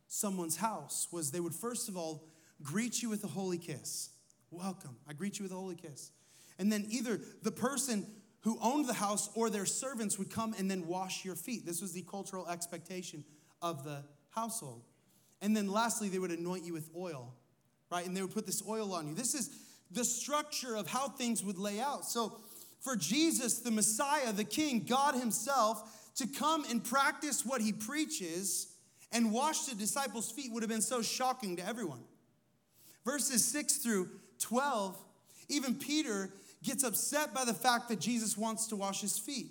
someone's 0.08 0.56
house 0.56 1.06
was 1.12 1.32
they 1.32 1.40
would 1.40 1.54
first 1.54 1.90
of 1.90 1.98
all 1.98 2.24
greet 2.62 3.02
you 3.02 3.10
with 3.10 3.24
a 3.24 3.28
holy 3.28 3.58
kiss. 3.58 4.08
Welcome. 4.52 4.96
I 5.08 5.14
greet 5.14 5.38
you 5.38 5.44
with 5.44 5.52
a 5.52 5.56
holy 5.56 5.74
kiss. 5.76 6.12
And 6.58 6.70
then 6.70 6.86
either 6.90 7.18
the 7.42 7.50
person 7.50 8.06
who 8.42 8.58
owned 8.60 8.86
the 8.86 8.94
house 8.94 9.30
or 9.34 9.48
their 9.48 9.64
servants 9.64 10.18
would 10.18 10.30
come 10.30 10.54
and 10.58 10.70
then 10.70 10.86
wash 10.86 11.24
your 11.24 11.34
feet. 11.34 11.64
This 11.64 11.80
was 11.80 11.92
the 11.92 12.02
cultural 12.02 12.46
expectation 12.48 13.24
of 13.62 13.82
the 13.82 14.04
household. 14.30 14.82
And 15.40 15.56
then 15.56 15.70
lastly, 15.70 16.08
they 16.08 16.18
would 16.18 16.30
anoint 16.30 16.64
you 16.64 16.74
with 16.74 16.90
oil, 16.94 17.34
right? 17.90 18.06
And 18.06 18.16
they 18.16 18.20
would 18.20 18.34
put 18.34 18.44
this 18.44 18.62
oil 18.68 18.92
on 18.92 19.08
you. 19.08 19.14
This 19.14 19.34
is 19.34 19.50
the 19.90 20.04
structure 20.04 20.76
of 20.76 20.86
how 20.86 21.08
things 21.08 21.42
would 21.42 21.58
lay 21.58 21.80
out. 21.80 22.04
So 22.04 22.38
for 22.80 22.94
Jesus, 22.94 23.60
the 23.60 23.70
Messiah, 23.70 24.32
the 24.32 24.44
King, 24.44 24.84
God 24.86 25.14
Himself, 25.14 26.10
to 26.16 26.26
come 26.26 26.64
and 26.68 26.84
practice 26.84 27.46
what 27.46 27.62
He 27.62 27.72
preaches 27.72 28.68
and 29.12 29.32
wash 29.32 29.62
the 29.62 29.74
disciples' 29.74 30.30
feet 30.30 30.52
would 30.52 30.62
have 30.62 30.70
been 30.70 30.82
so 30.82 31.00
shocking 31.00 31.56
to 31.56 31.66
everyone. 31.66 32.02
Verses 33.04 33.44
6 33.44 33.78
through 33.78 34.08
12, 34.42 34.96
even 35.48 35.74
Peter 35.74 36.30
gets 36.62 36.84
upset 36.84 37.34
by 37.34 37.44
the 37.44 37.54
fact 37.54 37.88
that 37.88 38.00
Jesus 38.00 38.36
wants 38.36 38.66
to 38.68 38.76
wash 38.76 39.00
his 39.00 39.18
feet. 39.18 39.48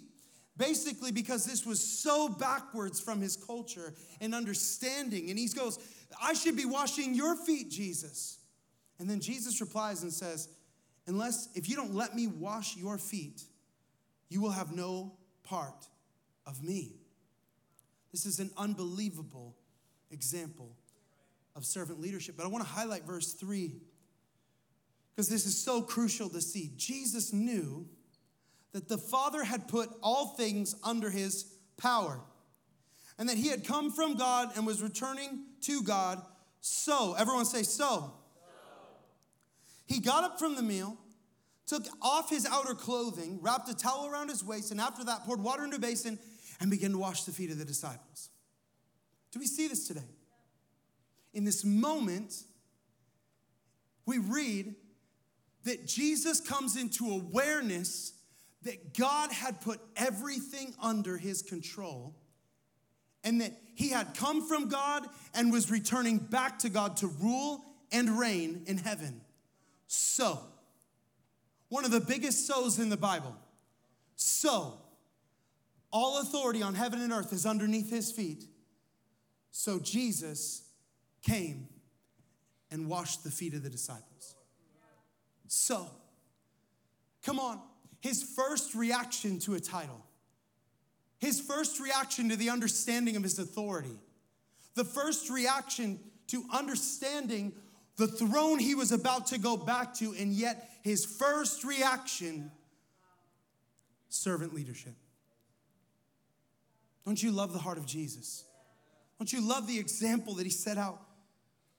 Basically, 0.58 1.12
because 1.12 1.46
this 1.46 1.66
was 1.66 1.82
so 1.82 2.30
backwards 2.30 3.00
from 3.00 3.22
his 3.22 3.36
culture 3.36 3.94
and 4.20 4.36
understanding. 4.36 5.30
And 5.30 5.40
he 5.40 5.48
goes, 5.48 5.80
I 6.22 6.34
should 6.34 6.56
be 6.56 6.66
washing 6.66 7.16
your 7.16 7.36
feet, 7.36 7.72
Jesus. 7.72 8.38
And 9.00 9.10
then 9.10 9.22
Jesus 9.22 9.62
replies 9.62 10.04
and 10.04 10.14
says, 10.14 10.50
Unless, 11.08 11.50
if 11.56 11.68
you 11.68 11.76
don't 11.76 11.96
let 11.96 12.16
me 12.16 12.28
wash 12.28 12.78
your 12.78 12.98
feet, 12.98 13.44
you 14.30 14.40
will 14.40 14.52
have 14.52 14.72
no 14.72 15.14
part 15.44 15.88
of 16.46 16.64
me. 16.64 16.94
This 18.12 18.26
is 18.26 18.40
an 18.40 18.52
unbelievable 18.58 19.56
example 20.12 20.76
of 21.56 21.66
servant 21.66 22.00
leadership. 22.00 22.36
But 22.38 22.46
I 22.46 22.50
want 22.50 22.64
to 22.64 22.70
highlight 22.70 23.04
verse 23.04 23.34
3 23.34 23.74
because 25.22 25.30
this 25.30 25.46
is 25.46 25.56
so 25.56 25.84
crucial 25.84 26.30
to 26.30 26.42
see. 26.42 26.72
Jesus 26.78 27.32
knew 27.32 27.86
that 28.72 28.90
the 28.90 28.98
Father 28.98 29.44
had 29.44 29.68
put 29.68 29.88
all 30.02 30.30
things 30.30 30.74
under 30.84 31.12
his 31.12 31.46
power 31.78 32.20
and 33.20 33.30
that 33.30 33.38
he 33.38 33.50
had 33.50 33.64
come 33.64 33.92
from 33.92 34.16
God 34.16 34.50
and 34.56 34.66
was 34.66 34.82
returning 34.82 35.44
to 35.62 35.84
God. 35.84 36.20
So, 36.62 37.14
everyone 37.20 37.46
say, 37.46 37.62
so. 37.62 37.84
so. 37.84 38.14
He 39.86 40.00
got 40.00 40.24
up 40.24 40.40
from 40.40 40.56
the 40.56 40.64
meal, 40.64 40.98
took 41.68 41.86
off 42.02 42.32
his 42.32 42.48
outer 42.48 42.74
clothing, 42.74 43.38
wrapped 43.44 43.70
a 43.70 43.76
towel 43.76 44.08
around 44.08 44.30
his 44.30 44.44
waist, 44.44 44.72
and 44.72 44.82
after 44.82 45.04
that 45.04 45.24
poured 45.24 45.40
water 45.40 45.64
into 45.64 45.76
a 45.76 45.80
basin 45.80 46.18
and 46.60 46.72
began 46.72 46.90
to 46.94 46.98
wash 46.98 47.26
the 47.26 47.32
feet 47.32 47.52
of 47.52 47.60
the 47.60 47.66
disciples. 47.66 48.32
Do 49.32 49.38
we 49.38 49.46
see 49.46 49.68
this 49.68 49.88
today? 49.88 50.02
In 51.32 51.44
this 51.44 51.64
moment, 51.64 52.34
we 54.08 54.18
read 54.18 54.76
that 55.64 55.86
Jesus 55.86 56.40
comes 56.40 56.76
into 56.76 57.12
awareness 57.12 58.14
that 58.64 58.98
God 58.98 59.32
had 59.32 59.62
put 59.62 59.80
everything 59.96 60.74
under 60.82 61.18
his 61.18 61.42
control 61.42 62.16
and 63.24 63.42
that 63.42 63.54
he 63.76 63.90
had 63.90 64.16
come 64.16 64.48
from 64.48 64.70
God 64.70 65.06
and 65.34 65.52
was 65.52 65.72
returning 65.72 66.18
back 66.18 66.60
to 66.60 66.70
God 66.70 66.98
to 66.98 67.08
rule 67.08 67.64
and 67.92 68.20
reign 68.20 68.64
in 68.68 68.78
heaven. 68.78 69.22
So, 69.88 70.40
one 71.70 71.86
of 71.86 71.92
the 71.92 72.00
biggest 72.00 72.48
so's 72.48 72.80
in 72.80 72.90
the 72.90 72.98
Bible. 72.98 73.36
So, 74.16 74.78
all 75.92 76.22
authority 76.22 76.62
on 76.62 76.76
heaven 76.76 77.02
and 77.02 77.12
earth 77.12 77.34
is 77.34 77.46
underneath 77.46 77.90
his 77.90 78.12
feet. 78.12 78.46
So, 79.52 79.80
Jesus 79.80 80.64
came 81.22 81.68
and 82.70 82.88
washed 82.88 83.24
the 83.24 83.32
feet 83.32 83.54
of 83.54 83.64
the 83.64 83.70
disciples. 83.70 84.36
So, 85.54 85.86
come 87.26 87.38
on, 87.38 87.60
his 88.00 88.24
first 88.24 88.74
reaction 88.74 89.38
to 89.40 89.56
a 89.56 89.60
title, 89.60 90.02
his 91.20 91.42
first 91.42 91.82
reaction 91.82 92.30
to 92.30 92.38
the 92.38 92.50
understanding 92.50 93.18
of 93.18 93.24
his 93.24 93.38
authority, 93.38 94.00
the 94.76 94.86
first 94.86 95.30
reaction 95.30 96.00
to 96.28 96.46
understanding 96.54 97.52
the 97.98 98.08
throne 98.08 98.60
he 98.60 98.76
was 98.76 98.94
about 98.94 99.28
to 99.28 99.38
go 99.38 99.58
back 99.58 99.94
to, 99.96 100.16
and 100.18 100.32
yet 100.32 100.70
his 100.84 101.04
first 101.04 101.66
reaction 101.66 102.50
servant 104.08 104.54
leadership. 104.54 104.94
Don't 107.04 107.22
you 107.22 107.30
love 107.30 107.52
the 107.52 107.60
heart 107.60 107.78
of 107.78 107.86
Jesus? 107.86 108.46
Don't 109.20 109.34
you 109.34 109.46
love 109.46 109.68
the 109.68 109.80
example 109.80 110.36
that 110.36 110.46
he 110.46 110.50
set 110.50 110.78
out 110.78 111.02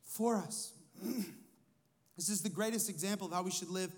for 0.04 0.36
us? 0.36 0.74
this 2.26 2.36
is 2.36 2.42
the 2.42 2.48
greatest 2.48 2.88
example 2.88 3.26
of 3.26 3.32
how 3.32 3.42
we 3.42 3.50
should 3.50 3.70
live 3.70 3.92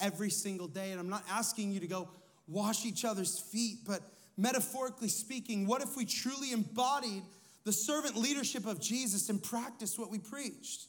every 0.00 0.30
single 0.30 0.68
day. 0.68 0.90
And 0.90 1.00
I'm 1.00 1.08
not 1.08 1.24
asking 1.30 1.72
you 1.72 1.80
to 1.80 1.86
go 1.86 2.08
wash 2.46 2.84
each 2.84 3.04
other's 3.04 3.38
feet, 3.38 3.78
but 3.86 4.02
metaphorically 4.36 5.08
speaking, 5.08 5.66
what 5.66 5.82
if 5.82 5.96
we 5.96 6.04
truly 6.04 6.52
embodied 6.52 7.22
the 7.64 7.72
servant 7.72 8.16
leadership 8.16 8.66
of 8.66 8.80
Jesus 8.80 9.28
and 9.28 9.42
practiced 9.42 9.98
what 9.98 10.10
we 10.10 10.18
preached? 10.18 10.86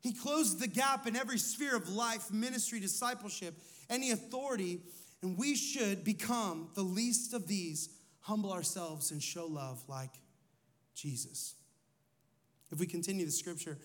He 0.00 0.12
closed 0.12 0.60
the 0.60 0.68
gap 0.68 1.06
in 1.06 1.16
every 1.16 1.38
sphere 1.38 1.76
of 1.76 1.88
life, 1.88 2.30
ministry, 2.32 2.80
discipleship, 2.80 3.54
any 3.88 4.12
authority, 4.12 4.80
and 5.22 5.36
we 5.36 5.54
should 5.54 6.04
become 6.04 6.68
the 6.74 6.82
least 6.82 7.34
of 7.34 7.46
these, 7.46 7.90
humble 8.20 8.52
ourselves, 8.52 9.10
and 9.10 9.22
show 9.22 9.46
love 9.46 9.82
like 9.88 10.12
Jesus. 10.94 11.54
If 12.70 12.78
we 12.78 12.86
continue 12.86 13.26
the 13.26 13.32
scripture, 13.32 13.76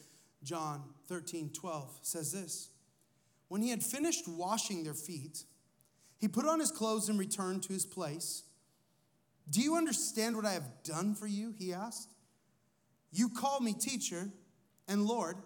John 0.46 0.84
13, 1.08 1.50
12 1.54 2.00
says 2.04 2.32
this 2.32 2.70
When 3.50 3.62
he 3.62 3.72
had 3.72 3.84
finished 3.84 4.28
washing 4.28 4.84
their 4.84 4.94
feet, 4.94 5.44
he 6.18 6.28
put 6.28 6.46
on 6.46 6.60
his 6.60 6.72
clothes 6.72 7.10
and 7.10 7.20
returned 7.20 7.64
to 7.64 7.74
his 7.74 7.86
place. 7.86 8.44
Do 9.50 9.62
you 9.62 9.76
understand 9.76 10.36
what 10.36 10.46
I 10.46 10.54
have 10.54 10.84
done 10.84 11.16
for 11.16 11.28
you? 11.28 11.54
He 11.58 11.74
asked. 11.74 12.10
You 13.12 13.30
call 13.30 13.60
me 13.60 13.74
teacher 13.74 14.30
and 14.88 15.06
Lord, 15.06 15.38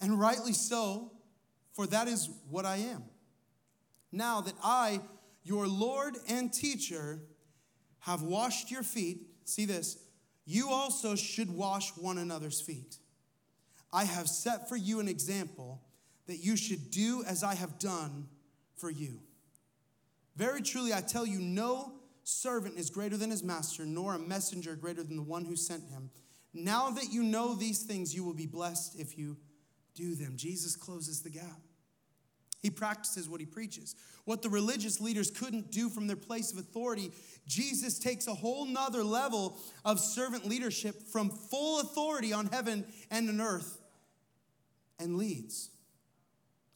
and 0.00 0.18
rightly 0.18 0.52
so, 0.52 1.12
for 1.72 1.86
that 1.86 2.08
is 2.08 2.30
what 2.48 2.64
I 2.64 2.76
am. 2.76 3.04
Now 4.12 4.40
that 4.40 4.54
I, 4.62 5.00
your 5.44 5.66
Lord 5.66 6.16
and 6.28 6.52
teacher, 6.52 7.20
have 8.00 8.22
washed 8.22 8.70
your 8.70 8.82
feet, 8.82 9.26
see 9.44 9.66
this, 9.66 9.98
you 10.44 10.70
also 10.70 11.16
should 11.16 11.50
wash 11.50 11.90
one 11.96 12.18
another's 12.18 12.60
feet. 12.60 12.98
I 13.92 14.04
have 14.04 14.28
set 14.28 14.68
for 14.68 14.76
you 14.76 15.00
an 15.00 15.08
example 15.08 15.80
that 16.26 16.38
you 16.38 16.56
should 16.56 16.90
do 16.90 17.24
as 17.26 17.42
I 17.42 17.54
have 17.54 17.78
done 17.78 18.28
for 18.76 18.90
you. 18.90 19.20
Very 20.36 20.60
truly, 20.60 20.92
I 20.92 21.00
tell 21.00 21.24
you, 21.24 21.38
no 21.38 21.92
servant 22.24 22.76
is 22.76 22.90
greater 22.90 23.16
than 23.16 23.30
his 23.30 23.42
master, 23.42 23.86
nor 23.86 24.14
a 24.14 24.18
messenger 24.18 24.74
greater 24.74 25.02
than 25.02 25.16
the 25.16 25.22
one 25.22 25.44
who 25.44 25.56
sent 25.56 25.88
him. 25.88 26.10
Now 26.52 26.90
that 26.90 27.12
you 27.12 27.22
know 27.22 27.54
these 27.54 27.82
things, 27.82 28.14
you 28.14 28.24
will 28.24 28.34
be 28.34 28.46
blessed 28.46 28.98
if 28.98 29.16
you 29.16 29.36
do 29.94 30.14
them. 30.14 30.34
Jesus 30.36 30.76
closes 30.76 31.22
the 31.22 31.30
gap. 31.30 31.60
He 32.66 32.70
practices 32.70 33.28
what 33.28 33.38
he 33.38 33.46
preaches. 33.46 33.94
What 34.24 34.42
the 34.42 34.48
religious 34.48 35.00
leaders 35.00 35.30
couldn't 35.30 35.70
do 35.70 35.88
from 35.88 36.08
their 36.08 36.16
place 36.16 36.50
of 36.50 36.58
authority, 36.58 37.12
Jesus 37.46 37.96
takes 37.96 38.26
a 38.26 38.34
whole 38.34 38.64
nother 38.64 39.04
level 39.04 39.56
of 39.84 40.00
servant 40.00 40.48
leadership 40.48 41.00
from 41.00 41.30
full 41.30 41.78
authority 41.78 42.32
on 42.32 42.46
heaven 42.46 42.84
and 43.08 43.28
on 43.28 43.40
earth 43.40 43.78
and 44.98 45.16
leads. 45.16 45.70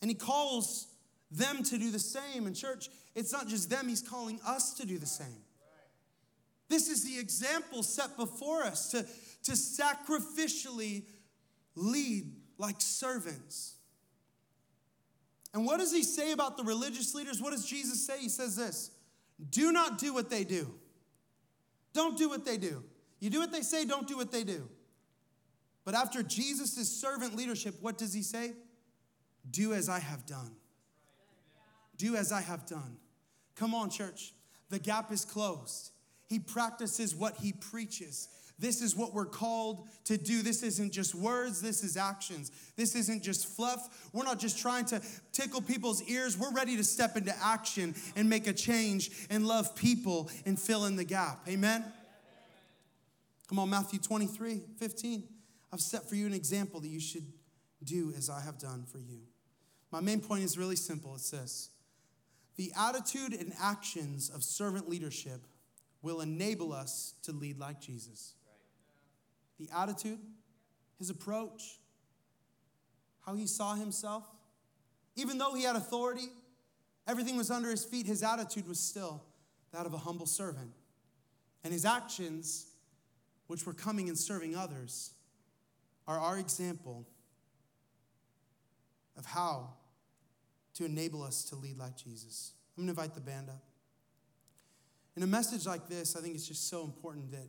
And 0.01 0.09
he 0.09 0.15
calls 0.15 0.87
them 1.33 1.65
to 1.65 1.77
do 1.77 1.91
the 1.91 1.99
same. 1.99 2.47
And, 2.47 2.55
church, 2.55 2.89
it's 3.17 3.33
not 3.33 3.49
just 3.49 3.69
them, 3.69 3.89
he's 3.89 4.01
calling 4.01 4.39
us 4.47 4.75
to 4.75 4.87
do 4.87 4.97
the 4.97 5.07
same. 5.07 5.43
This 6.69 6.89
is 6.89 7.03
the 7.03 7.19
example 7.19 7.83
set 7.83 8.17
before 8.17 8.63
us 8.63 8.93
to, 8.93 9.03
to 9.43 9.53
sacrificially 9.57 11.03
lead 11.75 12.31
like 12.59 12.77
servants. 12.79 13.75
And 15.53 15.67
what 15.67 15.81
does 15.81 15.93
he 15.93 16.03
say 16.03 16.33
about 16.33 16.57
the 16.57 16.65
religious 16.65 17.15
leaders? 17.15 17.43
What 17.43 17.51
does 17.51 17.67
Jesus 17.67 18.07
say? 18.07 18.21
He 18.21 18.29
says 18.29 18.57
this 18.57 18.91
do 19.49 19.73
not 19.73 19.99
do 19.99 20.13
what 20.13 20.29
they 20.29 20.45
do. 20.45 20.75
Don't 21.93 22.19
do 22.19 22.29
what 22.29 22.45
they 22.45 22.57
do. 22.57 22.85
You 23.21 23.31
do 23.31 23.41
what 23.41 23.53
they 23.53 23.63
say, 23.63 23.85
don't 23.85 24.07
do 24.07 24.17
what 24.17 24.31
they 24.31 24.45
do. 24.45 24.69
But 25.85 25.95
after 25.95 26.23
Jesus' 26.23 26.89
servant 26.89 27.37
leadership, 27.37 27.75
what 27.81 27.99
does 27.99 28.13
he 28.13 28.23
say? 28.23 28.53
Do 29.51 29.73
as 29.73 29.89
I 29.89 29.99
have 29.99 30.27
done. 30.27 30.53
Do 31.97 32.17
as 32.17 32.33
I 32.33 32.43
have 32.43 32.67
done. 32.67 32.97
Come 33.57 33.75
on, 33.75 33.91
church. 33.91 34.33
The 34.69 34.79
gap 34.79 35.11
is 35.11 35.25
closed. 35.25 35.91
He 36.29 36.39
practices 36.39 37.15
what 37.15 37.37
he 37.39 37.53
preaches. 37.53 38.29
This 38.61 38.83
is 38.83 38.95
what 38.95 39.15
we're 39.15 39.25
called 39.25 39.89
to 40.05 40.19
do. 40.19 40.43
This 40.43 40.63
isn't 40.63 40.93
just 40.93 41.15
words, 41.15 41.63
this 41.63 41.83
is 41.83 41.97
actions. 41.97 42.53
This 42.77 42.95
isn't 42.95 43.23
just 43.23 43.47
fluff. 43.47 44.11
We're 44.13 44.25
not 44.25 44.39
just 44.39 44.59
trying 44.59 44.85
to 44.87 45.01
tickle 45.33 45.63
people's 45.63 46.03
ears. 46.03 46.37
We're 46.37 46.53
ready 46.53 46.77
to 46.77 46.85
step 46.85 47.17
into 47.17 47.35
action 47.43 47.95
and 48.17 48.29
make 48.29 48.47
a 48.47 48.53
change 48.53 49.11
and 49.31 49.47
love 49.47 49.75
people 49.75 50.31
and 50.45 50.61
fill 50.61 50.85
in 50.85 50.97
the 50.97 51.05
gap. 51.05 51.41
Amen? 51.49 51.85
Come 53.49 53.59
on, 53.59 53.71
Matthew 53.71 53.99
23 53.99 54.61
15. 54.79 55.25
I've 55.73 55.81
set 55.81 56.09
for 56.09 56.15
you 56.15 56.27
an 56.27 56.35
example 56.35 56.81
that 56.81 56.89
you 56.89 57.01
should 57.01 57.27
do 57.83 58.13
as 58.17 58.29
I 58.29 58.41
have 58.43 58.59
done 58.59 58.85
for 58.85 58.99
you. 58.99 59.21
My 59.91 60.01
main 60.01 60.21
point 60.21 60.45
is 60.45 60.59
really 60.59 60.77
simple 60.77 61.15
it's 61.15 61.31
this 61.31 61.71
the 62.57 62.73
attitude 62.79 63.33
and 63.33 63.55
actions 63.59 64.29
of 64.29 64.43
servant 64.43 64.87
leadership 64.87 65.47
will 66.03 66.21
enable 66.21 66.75
us 66.75 67.15
to 67.23 67.33
lead 67.33 67.59
like 67.59 67.81
Jesus 67.81 68.35
the 69.61 69.69
attitude, 69.77 70.19
his 70.99 71.11
approach, 71.11 71.79
how 73.25 73.35
he 73.35 73.47
saw 73.47 73.75
himself. 73.75 74.25
Even 75.17 75.39
though 75.39 75.55
he 75.55 75.65
had 75.65 75.77
authority, 75.77 76.29
everything 77.07 77.37
was 77.37 77.51
under 77.51 77.71
his 77.71 77.85
feet, 77.85 78.07
his 78.07 78.23
attitude 78.23 78.67
was 78.67 78.81
still 78.81 79.23
that 79.73 79.87
of 79.87 79.95
a 79.95 79.99
humble 79.99 80.27
servant. 80.27 80.73
And 81.63 81.73
his 81.73 81.85
actions, 81.85 82.67
which 83.47 83.67
were 83.67 83.75
coming 83.75 84.09
and 84.09 84.19
serving 84.19 84.57
others, 84.57 85.11
are 86.09 86.19
our 86.19 86.39
example 86.39 87.07
of 89.17 89.27
how 89.27 89.75
to 90.75 90.85
enable 90.87 91.23
us 91.23 91.45
to 91.45 91.57
lead 91.57 91.77
like 91.77 91.97
Jesus. 91.97 92.53
I'm 92.77 92.85
to 92.85 92.91
invite 92.91 93.15
the 93.15 93.21
band 93.21 93.51
up. 93.51 93.63
In 95.17 95.23
a 95.23 95.27
message 95.27 95.67
like 95.67 95.89
this, 95.89 96.17
I 96.17 96.21
think 96.21 96.35
it's 96.35 96.49
just 96.49 96.69
so 96.71 96.85
important 96.85 97.31
that 97.33 97.47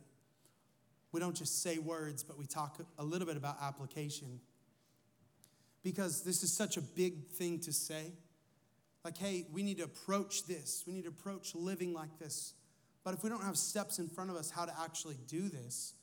we 1.12 1.20
don't 1.20 1.36
just 1.36 1.62
say 1.62 1.78
words, 1.78 2.24
but 2.24 2.38
we 2.38 2.46
talk 2.46 2.80
a 2.98 3.04
little 3.04 3.26
bit 3.26 3.36
about 3.36 3.56
application. 3.62 4.40
because 5.82 6.22
this 6.22 6.42
is 6.42 6.52
such 6.52 6.76
a 6.76 6.80
big 6.80 7.26
thing 7.28 7.58
to 7.60 7.72
say. 7.72 8.12
Like, 9.04 9.18
hey, 9.18 9.46
we 9.52 9.62
need 9.62 9.78
to 9.78 9.84
approach 9.84 10.46
this. 10.46 10.84
We 10.86 10.92
need 10.92 11.02
to 11.02 11.08
approach 11.08 11.54
living 11.54 11.92
like 11.92 12.18
this. 12.18 12.54
But 13.04 13.14
if 13.14 13.24
we 13.24 13.30
don't 13.30 13.42
have 13.42 13.58
steps 13.58 13.98
in 13.98 14.08
front 14.08 14.30
of 14.30 14.36
us 14.36 14.50
how 14.50 14.64
to 14.64 14.72
actually 14.80 15.18
do 15.26 15.48
this, 15.48 15.94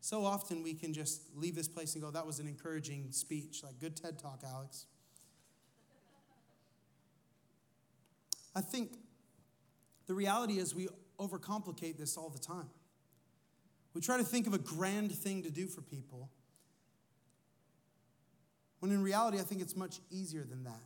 so 0.00 0.24
often 0.24 0.62
we 0.62 0.74
can 0.74 0.92
just 0.92 1.22
leave 1.36 1.54
this 1.54 1.68
place 1.68 1.94
and 1.94 2.02
go, 2.02 2.10
that 2.10 2.26
was 2.26 2.40
an 2.40 2.48
encouraging 2.48 3.12
speech. 3.12 3.62
Like, 3.62 3.78
good 3.78 3.94
TED 3.96 4.18
talk, 4.18 4.40
Alex. 4.44 4.86
I 8.56 8.62
think 8.62 8.98
the 10.08 10.14
reality 10.14 10.58
is 10.58 10.74
we 10.74 10.88
overcomplicate 11.20 11.98
this 11.98 12.16
all 12.16 12.30
the 12.30 12.38
time. 12.40 12.68
We 13.94 14.00
try 14.00 14.16
to 14.18 14.24
think 14.24 14.46
of 14.46 14.54
a 14.54 14.58
grand 14.58 15.12
thing 15.12 15.42
to 15.42 15.50
do 15.50 15.66
for 15.66 15.80
people, 15.80 16.30
when 18.78 18.92
in 18.92 19.02
reality, 19.02 19.38
I 19.38 19.42
think 19.42 19.60
it's 19.60 19.76
much 19.76 20.00
easier 20.10 20.42
than 20.42 20.64
that. 20.64 20.82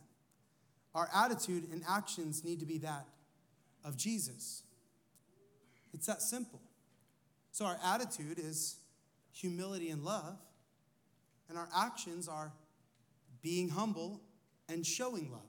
Our 0.93 1.09
attitude 1.13 1.69
and 1.71 1.81
actions 1.87 2.43
need 2.43 2.59
to 2.59 2.65
be 2.65 2.79
that 2.79 3.05
of 3.83 3.95
Jesus. 3.95 4.63
It's 5.93 6.07
that 6.07 6.21
simple. 6.21 6.61
So, 7.51 7.65
our 7.65 7.77
attitude 7.83 8.37
is 8.37 8.77
humility 9.31 9.89
and 9.89 10.03
love, 10.03 10.37
and 11.47 11.57
our 11.57 11.69
actions 11.75 12.27
are 12.27 12.51
being 13.41 13.69
humble 13.69 14.21
and 14.67 14.85
showing 14.85 15.31
love. 15.31 15.41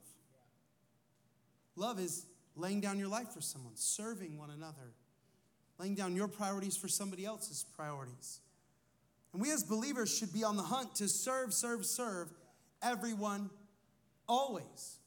Love 1.75 1.99
is 1.99 2.25
laying 2.55 2.81
down 2.81 2.97
your 2.99 3.07
life 3.07 3.29
for 3.29 3.41
someone, 3.41 3.73
serving 3.75 4.37
one 4.37 4.49
another, 4.51 4.93
laying 5.79 5.95
down 5.95 6.15
your 6.15 6.27
priorities 6.27 6.75
for 6.75 6.87
somebody 6.87 7.25
else's 7.25 7.65
priorities. 7.75 8.39
And 9.33 9.41
we 9.41 9.51
as 9.51 9.63
believers 9.63 10.15
should 10.15 10.33
be 10.33 10.43
on 10.43 10.57
the 10.57 10.63
hunt 10.63 10.95
to 10.95 11.07
serve, 11.07 11.53
serve, 11.53 11.85
serve 11.85 12.29
everyone 12.81 13.49
always. 14.27 14.97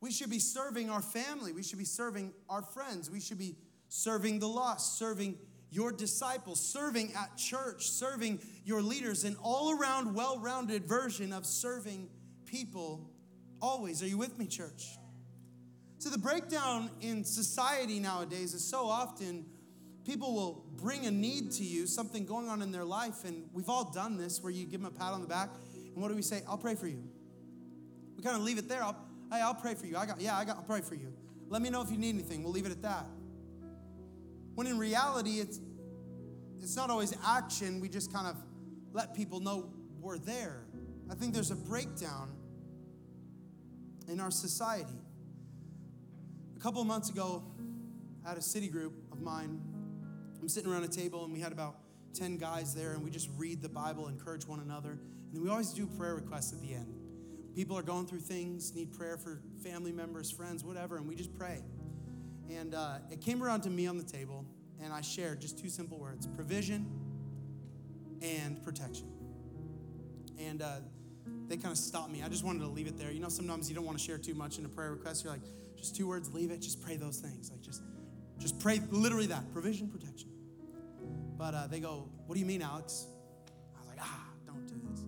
We 0.00 0.10
should 0.10 0.30
be 0.30 0.38
serving 0.38 0.90
our 0.90 1.02
family. 1.02 1.52
We 1.52 1.62
should 1.62 1.78
be 1.78 1.84
serving 1.84 2.32
our 2.48 2.62
friends. 2.62 3.10
We 3.10 3.20
should 3.20 3.38
be 3.38 3.56
serving 3.88 4.38
the 4.38 4.48
lost, 4.48 4.98
serving 4.98 5.36
your 5.70 5.92
disciples, 5.92 6.60
serving 6.60 7.12
at 7.14 7.36
church, 7.36 7.88
serving 7.90 8.40
your 8.64 8.82
leaders, 8.82 9.24
an 9.24 9.36
all 9.42 9.78
around, 9.78 10.14
well 10.14 10.38
rounded 10.38 10.84
version 10.84 11.32
of 11.32 11.46
serving 11.46 12.08
people 12.46 13.10
always. 13.60 14.02
Are 14.02 14.06
you 14.06 14.18
with 14.18 14.38
me, 14.38 14.46
church? 14.46 14.96
So, 15.98 16.08
the 16.08 16.18
breakdown 16.18 16.90
in 17.02 17.24
society 17.24 18.00
nowadays 18.00 18.54
is 18.54 18.64
so 18.64 18.86
often 18.86 19.44
people 20.10 20.34
will 20.34 20.64
bring 20.74 21.06
a 21.06 21.10
need 21.10 21.52
to 21.52 21.62
you, 21.62 21.86
something 21.86 22.26
going 22.26 22.48
on 22.48 22.62
in 22.62 22.72
their 22.72 22.84
life, 22.84 23.24
and 23.24 23.48
we've 23.52 23.68
all 23.68 23.92
done 23.92 24.18
this 24.18 24.42
where 24.42 24.50
you 24.50 24.66
give 24.66 24.82
them 24.82 24.92
a 24.92 24.98
pat 24.98 25.12
on 25.12 25.20
the 25.20 25.26
back, 25.28 25.50
and 25.94 26.02
what 26.02 26.08
do 26.08 26.16
we 26.16 26.22
say? 26.22 26.42
I'll 26.48 26.58
pray 26.58 26.74
for 26.74 26.88
you. 26.88 27.00
We 28.16 28.24
kind 28.24 28.34
of 28.34 28.42
leave 28.42 28.58
it 28.58 28.68
there. 28.68 28.82
I'll, 28.82 28.96
hey, 29.30 29.40
I'll 29.40 29.54
pray 29.54 29.74
for 29.74 29.86
you. 29.86 29.96
I 29.96 30.06
got, 30.06 30.20
yeah, 30.20 30.36
I 30.36 30.44
got, 30.44 30.56
I'll 30.56 30.64
pray 30.64 30.80
for 30.80 30.96
you. 30.96 31.12
Let 31.48 31.62
me 31.62 31.70
know 31.70 31.80
if 31.80 31.92
you 31.92 31.96
need 31.96 32.08
anything. 32.08 32.42
We'll 32.42 32.52
leave 32.52 32.66
it 32.66 32.72
at 32.72 32.82
that. 32.82 33.06
When 34.56 34.66
in 34.66 34.78
reality, 34.78 35.38
it's 35.38 35.60
it's 36.60 36.74
not 36.74 36.90
always 36.90 37.14
action. 37.24 37.80
We 37.80 37.88
just 37.88 38.12
kind 38.12 38.26
of 38.26 38.36
let 38.92 39.14
people 39.14 39.38
know 39.38 39.70
we're 40.00 40.18
there. 40.18 40.64
I 41.08 41.14
think 41.14 41.34
there's 41.34 41.52
a 41.52 41.56
breakdown 41.56 42.32
in 44.08 44.18
our 44.18 44.32
society. 44.32 44.98
A 46.56 46.60
couple 46.60 46.80
of 46.80 46.88
months 46.88 47.10
ago, 47.10 47.44
at 48.26 48.36
a 48.36 48.42
city 48.42 48.68
group 48.68 48.92
of 49.12 49.20
mine, 49.20 49.60
I'm 50.40 50.48
sitting 50.48 50.70
around 50.70 50.84
a 50.84 50.88
table 50.88 51.24
and 51.24 51.32
we 51.32 51.40
had 51.40 51.52
about 51.52 51.76
10 52.14 52.38
guys 52.38 52.74
there 52.74 52.92
and 52.92 53.04
we 53.04 53.10
just 53.10 53.28
read 53.36 53.62
the 53.62 53.68
Bible, 53.68 54.08
encourage 54.08 54.46
one 54.46 54.60
another. 54.60 54.98
And 55.32 55.42
we 55.42 55.48
always 55.48 55.72
do 55.72 55.86
prayer 55.86 56.14
requests 56.14 56.52
at 56.52 56.60
the 56.60 56.74
end. 56.74 56.94
People 57.54 57.76
are 57.76 57.82
going 57.82 58.06
through 58.06 58.20
things, 58.20 58.74
need 58.74 58.92
prayer 58.92 59.16
for 59.16 59.40
family 59.62 59.92
members, 59.92 60.30
friends, 60.30 60.64
whatever, 60.64 60.96
and 60.96 61.06
we 61.06 61.14
just 61.14 61.36
pray. 61.36 61.60
And 62.48 62.74
uh, 62.74 62.98
it 63.10 63.20
came 63.20 63.42
around 63.42 63.62
to 63.62 63.70
me 63.70 63.86
on 63.86 63.96
the 63.96 64.04
table, 64.04 64.44
and 64.82 64.92
I 64.92 65.00
shared 65.00 65.40
just 65.40 65.58
two 65.58 65.68
simple 65.68 65.98
words 65.98 66.26
provision 66.26 66.86
and 68.22 68.62
protection. 68.62 69.08
And 70.38 70.62
uh, 70.62 70.76
they 71.48 71.56
kind 71.56 71.72
of 71.72 71.78
stopped 71.78 72.10
me. 72.10 72.22
I 72.24 72.28
just 72.28 72.44
wanted 72.44 72.60
to 72.60 72.68
leave 72.68 72.86
it 72.86 72.96
there. 72.96 73.10
You 73.10 73.20
know, 73.20 73.28
sometimes 73.28 73.68
you 73.68 73.74
don't 73.74 73.84
want 73.84 73.98
to 73.98 74.04
share 74.04 74.18
too 74.18 74.34
much 74.34 74.58
in 74.58 74.64
a 74.64 74.68
prayer 74.68 74.92
request. 74.92 75.24
You're 75.24 75.32
like, 75.32 75.42
just 75.76 75.96
two 75.96 76.08
words, 76.08 76.32
leave 76.32 76.50
it. 76.50 76.60
Just 76.60 76.80
pray 76.82 76.96
those 76.96 77.18
things. 77.18 77.50
Like, 77.50 77.60
just, 77.60 77.82
just 78.38 78.58
pray 78.58 78.80
literally 78.90 79.26
that 79.26 79.52
provision, 79.52 79.88
protection. 79.88 80.29
But 81.40 81.54
uh, 81.54 81.66
they 81.68 81.80
go, 81.80 82.06
What 82.26 82.34
do 82.34 82.38
you 82.38 82.44
mean, 82.44 82.60
Alex? 82.60 83.06
I 83.74 83.80
was 83.80 83.88
like, 83.88 83.98
Ah, 83.98 84.26
don't 84.46 84.66
do 84.66 84.74
this. 84.90 85.04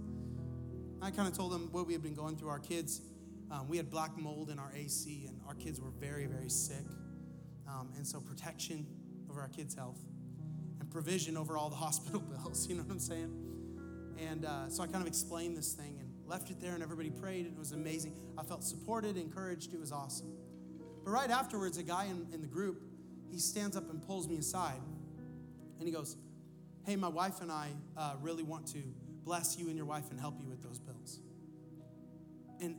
I 1.03 1.11
kind 1.11 1.29
of 1.29 1.37
told 1.37 1.53
them 1.53 1.69
what 1.73 1.87
we 1.87 1.93
had 1.93 2.03
been 2.03 2.15
going 2.15 2.37
through. 2.39 2.49
Our 2.49 2.59
kids, 2.59 3.03
um, 3.51 3.69
we 3.69 3.77
had 3.77 3.91
black 3.91 4.17
mold 4.17 4.49
in 4.49 4.59
our 4.59 4.73
AC, 4.75 5.27
and 5.29 5.39
our 5.47 5.53
kids 5.53 5.79
were 5.79 5.91
very, 5.91 6.25
very 6.25 6.49
sick. 6.49 6.87
Um, 7.69 7.91
and 7.99 8.07
so, 8.07 8.19
protection 8.19 8.87
over 9.29 9.43
our 9.43 9.49
kids' 9.49 9.75
health 9.75 10.01
and 10.81 10.91
provision 10.91 11.37
over 11.37 11.59
all 11.59 11.69
the 11.69 11.77
hospital 11.87 12.21
bills. 12.21 12.67
You 12.67 12.77
know 12.77 12.83
what 12.85 12.93
I'm 12.93 12.99
saying? 12.99 13.31
And 14.19 14.47
uh, 14.47 14.71
so 14.71 14.83
I 14.83 14.87
kind 14.87 15.03
of 15.03 15.09
explained 15.09 15.55
this 15.55 15.75
thing 15.75 15.99
and 16.01 16.09
left 16.27 16.51
it 16.51 16.63
there, 16.63 16.73
and 16.73 16.83
everybody 16.83 17.11
prayed, 17.11 17.45
and 17.45 17.55
it 17.55 17.59
was 17.59 17.73
amazing. 17.73 18.19
I 18.39 18.43
felt 18.43 18.65
supported, 18.65 19.19
encouraged. 19.19 19.75
It 19.75 19.81
was 19.81 19.93
awesome. 19.93 20.33
But 21.05 21.11
right 21.11 21.31
afterwards, 21.31 21.77
a 21.77 21.83
guy 21.83 22.07
in, 22.07 22.27
in 22.33 22.41
the 22.41 22.47
group, 22.47 22.81
he 23.31 23.39
stands 23.39 23.77
up 23.77 23.91
and 23.91 24.01
pulls 24.01 24.29
me 24.29 24.39
aside, 24.39 24.81
and 25.79 25.87
he 25.87 25.93
goes, 25.93 26.17
Hey, 26.85 26.97
my 26.97 27.09
wife 27.09 27.41
and 27.41 27.51
I 27.51 27.69
uh, 27.97 28.15
really 28.21 28.43
want 28.43 28.67
to 28.69 28.83
bless 29.25 29.57
you 29.57 29.69
and 29.69 29.77
your 29.77 29.87
wife 29.87 30.11
and 30.11 30.19
help 30.19 30.41
you 30.41 30.49
with 30.49 30.63
those 30.63 30.79
bills. 30.79 31.21
And 32.61 32.77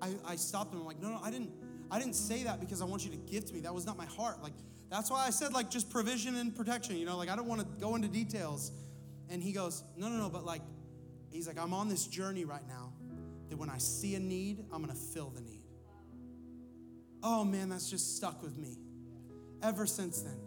I, 0.00 0.10
I 0.26 0.36
stopped 0.36 0.72
him. 0.72 0.80
I'm 0.80 0.86
like, 0.86 1.00
no, 1.00 1.10
no, 1.10 1.20
I 1.22 1.30
didn't. 1.30 1.50
I 1.90 1.98
didn't 1.98 2.14
say 2.14 2.44
that 2.44 2.58
because 2.58 2.80
I 2.80 2.86
want 2.86 3.04
you 3.04 3.10
to 3.10 3.18
give 3.18 3.44
to 3.44 3.52
me. 3.52 3.60
That 3.60 3.74
was 3.74 3.84
not 3.84 3.98
my 3.98 4.06
heart. 4.06 4.42
Like 4.42 4.54
that's 4.90 5.10
why 5.10 5.26
I 5.26 5.30
said 5.30 5.52
like 5.52 5.70
just 5.70 5.90
provision 5.90 6.36
and 6.36 6.56
protection. 6.56 6.96
You 6.96 7.04
know, 7.04 7.18
like 7.18 7.28
I 7.28 7.36
don't 7.36 7.46
want 7.46 7.60
to 7.60 7.66
go 7.78 7.94
into 7.94 8.08
details. 8.08 8.72
And 9.28 9.42
he 9.42 9.52
goes, 9.52 9.84
no, 9.96 10.08
no, 10.08 10.16
no. 10.16 10.30
But 10.30 10.44
like, 10.44 10.62
he's 11.30 11.46
like, 11.46 11.58
I'm 11.58 11.74
on 11.74 11.88
this 11.88 12.06
journey 12.06 12.44
right 12.46 12.66
now 12.66 12.92
that 13.50 13.58
when 13.58 13.68
I 13.68 13.78
see 13.78 14.14
a 14.14 14.20
need, 14.20 14.64
I'm 14.72 14.80
gonna 14.80 14.94
fill 14.94 15.28
the 15.28 15.42
need. 15.42 15.62
Oh 17.22 17.44
man, 17.44 17.68
that's 17.68 17.90
just 17.90 18.16
stuck 18.16 18.42
with 18.42 18.56
me 18.56 18.78
ever 19.62 19.86
since 19.86 20.22
then. 20.22 20.38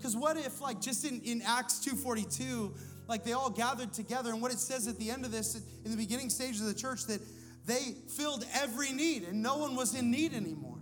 Because 0.00 0.16
what 0.16 0.38
if, 0.38 0.62
like, 0.62 0.80
just 0.80 1.04
in, 1.04 1.20
in 1.20 1.42
Acts 1.42 1.78
2.42, 1.86 2.74
like 3.06 3.22
they 3.22 3.34
all 3.34 3.50
gathered 3.50 3.92
together, 3.92 4.30
and 4.30 4.40
what 4.40 4.50
it 4.50 4.58
says 4.58 4.88
at 4.88 4.98
the 4.98 5.10
end 5.10 5.26
of 5.26 5.30
this, 5.30 5.60
in 5.84 5.90
the 5.90 5.96
beginning 5.96 6.30
stages 6.30 6.62
of 6.62 6.68
the 6.68 6.74
church, 6.74 7.04
that 7.04 7.20
they 7.66 7.94
filled 8.08 8.46
every 8.54 8.92
need 8.92 9.24
and 9.24 9.42
no 9.42 9.58
one 9.58 9.76
was 9.76 9.94
in 9.94 10.10
need 10.10 10.32
anymore. 10.32 10.78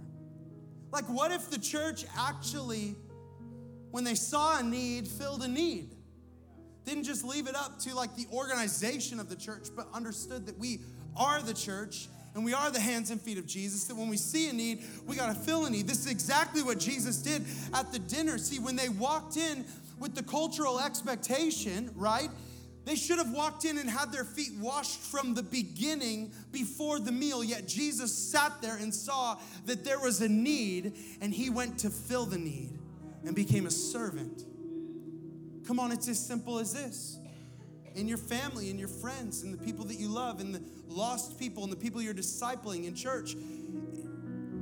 Like, 0.93 1.07
what 1.07 1.33
if 1.33 1.51
the 1.51 1.59
church 1.59 2.05
actually, 2.17 2.95
when 3.91 4.05
they 4.05 4.15
saw 4.15 4.61
a 4.61 4.63
need, 4.63 5.09
filled 5.09 5.43
a 5.43 5.49
need? 5.49 5.97
Didn't 6.85 7.03
just 7.03 7.25
leave 7.25 7.49
it 7.49 7.57
up 7.57 7.81
to 7.81 7.97
like 7.97 8.15
the 8.15 8.27
organization 8.33 9.19
of 9.19 9.29
the 9.29 9.37
church, 9.37 9.67
but 9.75 9.89
understood 9.93 10.47
that 10.47 10.57
we 10.59 10.83
are 11.17 11.43
the 11.43 11.55
church 11.55 12.07
and 12.38 12.44
we 12.44 12.55
are 12.55 12.70
the 12.70 12.79
hands 12.79 13.11
and 13.11 13.20
feet 13.20 13.37
of 13.37 13.46
Jesus. 13.46 13.83
That 13.87 13.96
when 13.96 14.09
we 14.09 14.16
see 14.16 14.48
a 14.48 14.53
need, 14.53 14.85
we 15.09 15.16
got 15.16 15.27
to 15.27 15.35
fill 15.35 15.66
a 15.66 15.70
need. 15.70 15.88
This 15.88 16.07
is 16.07 16.07
exactly 16.07 16.62
what 16.62 16.79
Jesus 16.79 17.16
did 17.16 17.44
at 17.74 17.90
the 17.90 17.98
dinner. 17.98 18.38
See, 18.38 18.61
when 18.61 18.77
they 18.77 18.88
walked 18.88 19.37
in 19.37 19.64
with 19.98 20.14
the 20.14 20.22
cultural 20.22 20.79
expectation, 20.79 21.90
right? 21.96 22.29
They 22.85 22.94
should 22.94 23.18
have 23.18 23.33
walked 23.33 23.64
in 23.64 23.77
and 23.77 23.90
had 23.90 24.12
their 24.12 24.22
feet 24.22 24.53
washed 24.61 25.01
from 25.01 25.35
the 25.35 25.42
beginning 25.42 26.31
before 26.53 27.01
the 27.01 27.11
meal, 27.11 27.42
yet 27.42 27.66
Jesus 27.66 28.14
sat 28.14 28.62
there 28.62 28.77
and 28.77 28.94
saw 28.94 29.37
that 29.66 29.85
there 29.85 29.98
was 29.98 30.20
a 30.20 30.29
need 30.29 30.92
and 31.20 31.35
he 31.35 31.51
went 31.51 31.77
to 31.81 31.90
fill 31.90 32.24
the 32.24 32.38
need 32.38 32.70
and 33.27 33.35
became 33.35 33.66
a 33.66 33.70
servant. 33.72 34.44
Come 35.66 35.81
on, 35.81 35.90
it's 35.90 36.07
as 36.07 36.24
simple 36.24 36.61
as 36.61 36.72
this 36.72 37.18
in 37.99 38.07
your 38.07 38.19
family, 38.19 38.71
in 38.71 38.79
your 38.79 38.89
friends, 38.89 39.43
and 39.43 39.53
the 39.53 39.59
people 39.59 39.85
that 39.87 39.99
you 39.99 40.09
love, 40.09 40.41
and 40.41 40.55
the 40.55 40.63
lost 40.87 41.39
people, 41.39 41.65
and 41.65 41.73
the 41.73 41.77
people 41.77 42.01
you're 42.01 42.15
discipling 42.15 42.87
in 42.87 42.95
church. 42.95 43.35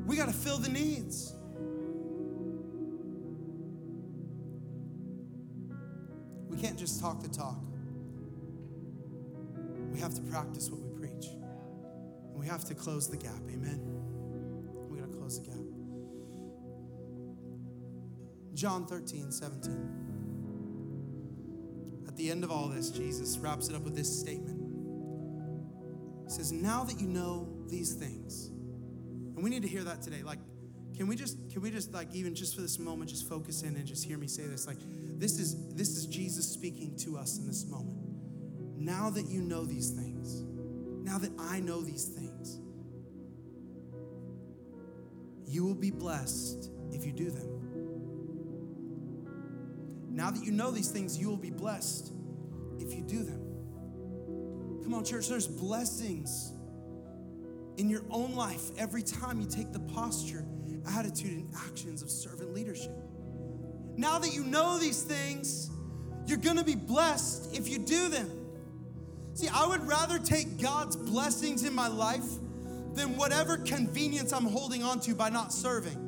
We 0.07 0.17
got 0.17 0.27
to 0.27 0.33
fill 0.33 0.57
the 0.57 0.71
needs. 0.71 1.35
We 6.49 6.57
can't 6.57 6.79
just 6.79 7.01
talk 7.01 7.23
the 7.23 7.29
talk. 7.29 7.59
We 9.93 10.01
have 10.01 10.15
to 10.15 10.23
practice 10.23 10.71
what 10.71 10.81
we 10.81 10.99
preach. 10.99 11.27
And 11.27 12.41
we 12.41 12.47
have 12.47 12.65
to 12.65 12.75
close 12.75 13.09
the 13.09 13.17
gap. 13.19 13.43
Amen. 13.51 13.81
We 14.89 14.99
got 14.99 15.11
to 15.11 15.17
close 15.17 15.41
the 15.41 15.47
gap. 15.47 15.59
John 18.55 18.87
13, 18.87 19.31
17 19.31 20.06
at 22.17 22.21
the 22.21 22.31
end 22.31 22.45
of 22.45 22.51
all 22.51 22.69
this, 22.69 22.89
Jesus 22.89 23.37
wraps 23.37 23.69
it 23.69 23.77
up 23.77 23.83
with 23.83 23.95
this 23.95 24.21
statement. 24.21 24.59
He 26.25 26.31
says, 26.31 26.51
Now 26.51 26.83
that 26.85 26.99
you 26.99 27.07
know 27.07 27.47
these 27.69 27.93
things, 27.93 28.47
and 28.47 29.45
we 29.45 29.51
need 29.51 29.61
to 29.65 29.69
hear 29.69 29.85
that 29.85 30.01
today. 30.01 30.23
Like, 30.23 30.39
can 30.97 31.09
we 31.09 31.15
just, 31.15 31.37
can 31.51 31.61
we 31.61 31.71
just 31.71 31.93
like 31.93 32.09
even 32.15 32.35
just 32.35 32.55
for 32.55 32.63
this 32.63 32.79
moment, 32.79 33.11
just 33.11 33.29
focus 33.29 33.65
in 33.65 33.77
and 33.77 33.85
just 33.85 34.03
hear 34.03 34.17
me 34.17 34.29
say 34.29 34.47
this? 34.47 34.67
Like, 34.67 34.79
this 35.19 35.39
is 35.39 35.75
this 35.75 35.91
is 35.91 36.07
Jesus 36.07 36.49
speaking 36.51 36.97
to 37.01 37.19
us 37.19 37.37
in 37.37 37.47
this 37.47 37.67
moment. 37.67 37.99
Now 38.79 39.11
that 39.11 39.27
you 39.27 39.43
know 39.43 39.67
these 39.67 39.91
things, 39.91 40.43
now 41.05 41.19
that 41.19 41.33
I 41.39 41.61
know 41.61 41.83
these 41.83 42.07
things, 42.07 42.61
you 45.47 45.67
will 45.67 45.75
be 45.75 45.91
blessed 45.91 46.71
if 46.93 47.05
you 47.05 47.13
do 47.13 47.31
them. 47.31 47.66
Now 50.17 50.31
that 50.31 50.43
you 50.43 50.51
know 50.51 50.71
these 50.71 50.89
things, 50.89 51.19
you 51.19 51.29
will 51.29 51.37
be 51.37 51.51
blessed 51.51 52.11
if 52.81 52.95
you 52.95 53.03
do 53.03 53.23
them. 53.23 53.43
Come 54.83 54.95
on, 54.95 55.05
church, 55.05 55.29
there's 55.29 55.47
blessings 55.47 56.53
in 57.77 57.91
your 57.91 58.01
own 58.09 58.35
life 58.35 58.71
every 58.79 59.03
time 59.03 59.43
you 59.43 59.47
take 59.47 59.73
the 59.75 59.79
posture, 59.79 60.47
attitude, 60.97 61.33
and 61.33 61.55
actions 61.69 62.01
of 62.01 62.09
servant 62.09 62.55
leadership. 62.55 62.97
Now 63.99 64.19
that 64.19 64.33
you 64.33 64.43
know 64.43 64.79
these 64.79 65.03
things, 65.03 65.71
you're 66.27 66.39
gonna 66.39 66.65
be 66.65 66.77
blessed 66.77 67.55
if 67.55 67.69
you 67.69 67.79
do 67.79 68.09
them. 68.09 68.31
See, 69.35 69.49
I 69.49 69.67
would 69.67 69.87
rather 69.87 70.19
take 70.19 70.63
God's 70.63 70.97
blessings 70.97 71.63
in 71.63 71.75
my 71.75 71.89
life 71.89 72.25
than 72.95 73.19
whatever 73.19 73.59
convenience 73.59 74.33
I'm 74.33 74.47
holding 74.47 74.83
on 74.83 74.99
to 75.01 75.15
by 75.15 75.29
not 75.29 75.53
serving. 75.53 76.06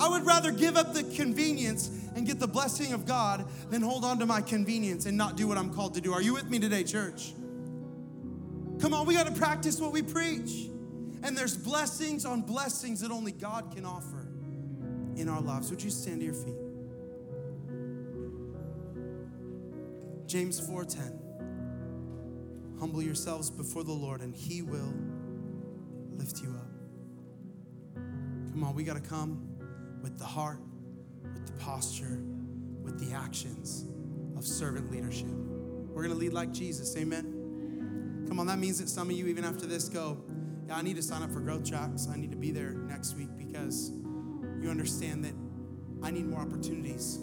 I 0.00 0.08
would 0.08 0.24
rather 0.24 0.50
give 0.50 0.78
up 0.78 0.94
the 0.94 1.04
convenience 1.04 1.90
and 2.16 2.26
get 2.26 2.40
the 2.40 2.48
blessing 2.48 2.94
of 2.94 3.04
God 3.04 3.44
than 3.68 3.82
hold 3.82 4.02
on 4.02 4.18
to 4.20 4.26
my 4.26 4.40
convenience 4.40 5.04
and 5.04 5.14
not 5.16 5.36
do 5.36 5.46
what 5.46 5.58
I'm 5.58 5.74
called 5.74 5.92
to 5.94 6.00
do. 6.00 6.14
Are 6.14 6.22
you 6.22 6.32
with 6.32 6.48
me 6.48 6.58
today, 6.58 6.84
church? 6.84 7.34
Come 8.80 8.94
on, 8.94 9.06
we 9.06 9.12
got 9.12 9.26
to 9.26 9.34
practice 9.34 9.78
what 9.78 9.92
we 9.92 10.00
preach. 10.00 10.70
And 11.22 11.36
there's 11.36 11.54
blessings 11.54 12.24
on 12.24 12.40
blessings 12.40 13.00
that 13.00 13.10
only 13.10 13.32
God 13.32 13.74
can 13.74 13.84
offer 13.84 14.26
in 15.16 15.28
our 15.28 15.42
lives. 15.42 15.70
Would 15.70 15.82
you 15.82 15.90
stand 15.90 16.20
to 16.20 16.24
your 16.24 16.34
feet? 16.34 16.54
James 20.26 20.58
4:10 20.60 21.18
Humble 22.78 23.02
yourselves 23.02 23.50
before 23.50 23.84
the 23.84 23.92
Lord 23.92 24.22
and 24.22 24.34
he 24.34 24.62
will 24.62 24.94
lift 26.12 26.40
you 26.40 26.54
up. 26.56 26.70
Come 28.52 28.64
on, 28.64 28.74
we 28.74 28.82
got 28.82 28.94
to 28.94 29.06
come 29.06 29.49
with 30.02 30.18
the 30.18 30.24
heart, 30.24 30.60
with 31.22 31.46
the 31.46 31.52
posture, 31.54 32.22
with 32.82 32.98
the 32.98 33.14
actions 33.14 33.86
of 34.36 34.46
servant 34.46 34.90
leadership. 34.90 35.28
We're 35.28 36.02
going 36.02 36.14
to 36.14 36.20
lead 36.20 36.32
like 36.32 36.52
Jesus. 36.52 36.96
Amen. 36.96 38.24
Come 38.28 38.38
on, 38.38 38.46
that 38.46 38.58
means 38.58 38.78
that 38.78 38.88
some 38.88 39.10
of 39.10 39.16
you 39.16 39.26
even 39.26 39.44
after 39.44 39.66
this 39.66 39.88
go, 39.88 40.22
yeah, 40.66 40.76
I 40.76 40.82
need 40.82 40.96
to 40.96 41.02
sign 41.02 41.22
up 41.22 41.32
for 41.32 41.40
growth 41.40 41.68
tracks. 41.68 42.06
I 42.12 42.16
need 42.16 42.30
to 42.30 42.36
be 42.36 42.50
there 42.50 42.70
next 42.72 43.16
week 43.16 43.28
because 43.36 43.90
you 44.60 44.70
understand 44.70 45.24
that 45.24 45.34
I 46.02 46.10
need 46.10 46.26
more 46.26 46.40
opportunities 46.40 47.18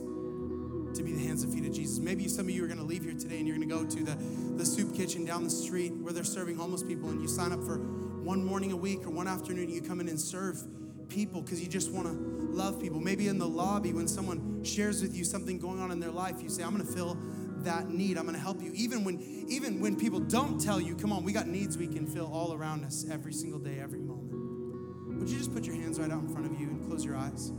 to 0.94 1.04
be 1.04 1.14
the 1.14 1.24
hands 1.24 1.44
and 1.44 1.54
feet 1.54 1.66
of 1.66 1.74
Jesus. 1.74 2.00
Maybe 2.00 2.28
some 2.28 2.48
of 2.48 2.50
you 2.50 2.64
are 2.64 2.68
going 2.68 2.80
to 2.80 2.86
leave 2.86 3.04
here 3.04 3.14
today 3.14 3.38
and 3.38 3.48
you're 3.48 3.58
going 3.58 3.70
to 3.70 3.76
go 3.76 3.86
to 3.86 4.04
the, 4.04 4.18
the 4.58 4.66
soup 4.66 4.96
kitchen 4.96 5.26
down 5.26 5.44
the 5.44 5.50
street 5.50 5.94
where 5.94 6.12
they're 6.12 6.24
serving 6.24 6.58
homeless 6.58 6.84
people 6.84 7.10
and 7.10 7.22
you 7.22 7.28
sign 7.28 7.52
up 7.52 7.64
for 7.64 7.78
one 7.78 8.44
morning 8.44 8.72
a 8.72 8.76
week 8.76 9.06
or 9.06 9.10
one 9.10 9.28
afternoon 9.28 9.70
you 9.70 9.82
come 9.82 10.02
in 10.02 10.10
and 10.10 10.20
serve 10.20 10.62
people 11.08 11.42
because 11.42 11.62
you 11.62 11.68
just 11.68 11.92
want 11.92 12.08
to 12.08 12.37
love 12.50 12.82
people. 12.82 13.00
Maybe 13.00 13.28
in 13.28 13.38
the 13.38 13.48
lobby 13.48 13.94
when 13.94 14.08
someone 14.08 14.64
shares 14.64 15.02
with 15.02 15.16
you 15.16 15.24
something 15.24 15.60
going 15.60 15.80
on 15.80 15.92
in 15.92 16.00
their 16.00 16.12
life, 16.12 16.42
you 16.42 16.50
say, 16.50 16.64
I'm 16.64 16.74
going 16.74 16.86
to 16.86 16.92
fill 16.92 17.18
that 17.64 17.90
need. 17.90 18.18
I'm 18.18 18.24
going 18.24 18.36
to 18.36 18.42
help 18.42 18.62
you. 18.62 18.72
Even 18.74 19.04
when 19.04 19.20
even 19.48 19.80
when 19.80 19.96
people 19.96 20.20
don't 20.20 20.60
tell 20.60 20.80
you, 20.80 20.96
come 20.96 21.12
on, 21.12 21.24
we 21.24 21.32
got 21.32 21.48
needs 21.48 21.78
we 21.78 21.88
can 21.88 22.06
fill 22.06 22.32
all 22.32 22.54
around 22.54 22.84
us 22.84 23.06
every 23.10 23.34
single 23.34 23.60
day, 23.60 23.80
every 23.80 24.00
moment. 24.00 25.20
Would 25.20 25.30
you 25.30 25.38
just 25.38 25.54
put 25.54 25.66
your 25.66 25.76
hands 25.76 26.00
right 26.00 26.12
out 26.12 26.22
in 26.22 26.30
front 26.30 26.46
of 26.46 26.60
you 26.60 26.68
and 26.68 26.86
close 26.88 27.04
your 27.04 27.16
eyes? 27.16 27.52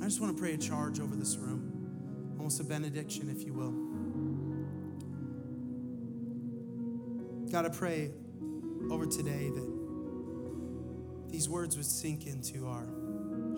I 0.00 0.04
just 0.04 0.20
want 0.20 0.36
to 0.36 0.40
pray 0.40 0.54
a 0.54 0.58
charge 0.58 1.00
over 1.00 1.16
this 1.16 1.36
room, 1.36 2.34
almost 2.36 2.60
a 2.60 2.64
benediction, 2.64 3.30
if 3.30 3.44
you 3.44 3.52
will. 3.52 3.72
God, 7.50 7.66
I 7.66 7.68
pray 7.68 8.10
over 8.90 9.06
today 9.06 9.50
that 9.50 9.83
these 11.34 11.48
words 11.48 11.76
would 11.76 11.84
sink 11.84 12.28
into 12.28 12.68
our 12.68 12.86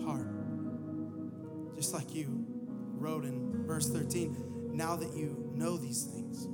heart. 0.03 1.75
Just 1.75 1.93
like 1.93 2.15
you 2.15 2.43
wrote 2.95 3.23
in 3.23 3.67
verse 3.67 3.87
13, 3.87 4.71
now 4.73 4.95
that 4.95 5.13
you 5.13 5.51
know 5.53 5.77
these 5.77 6.05
things, 6.05 6.47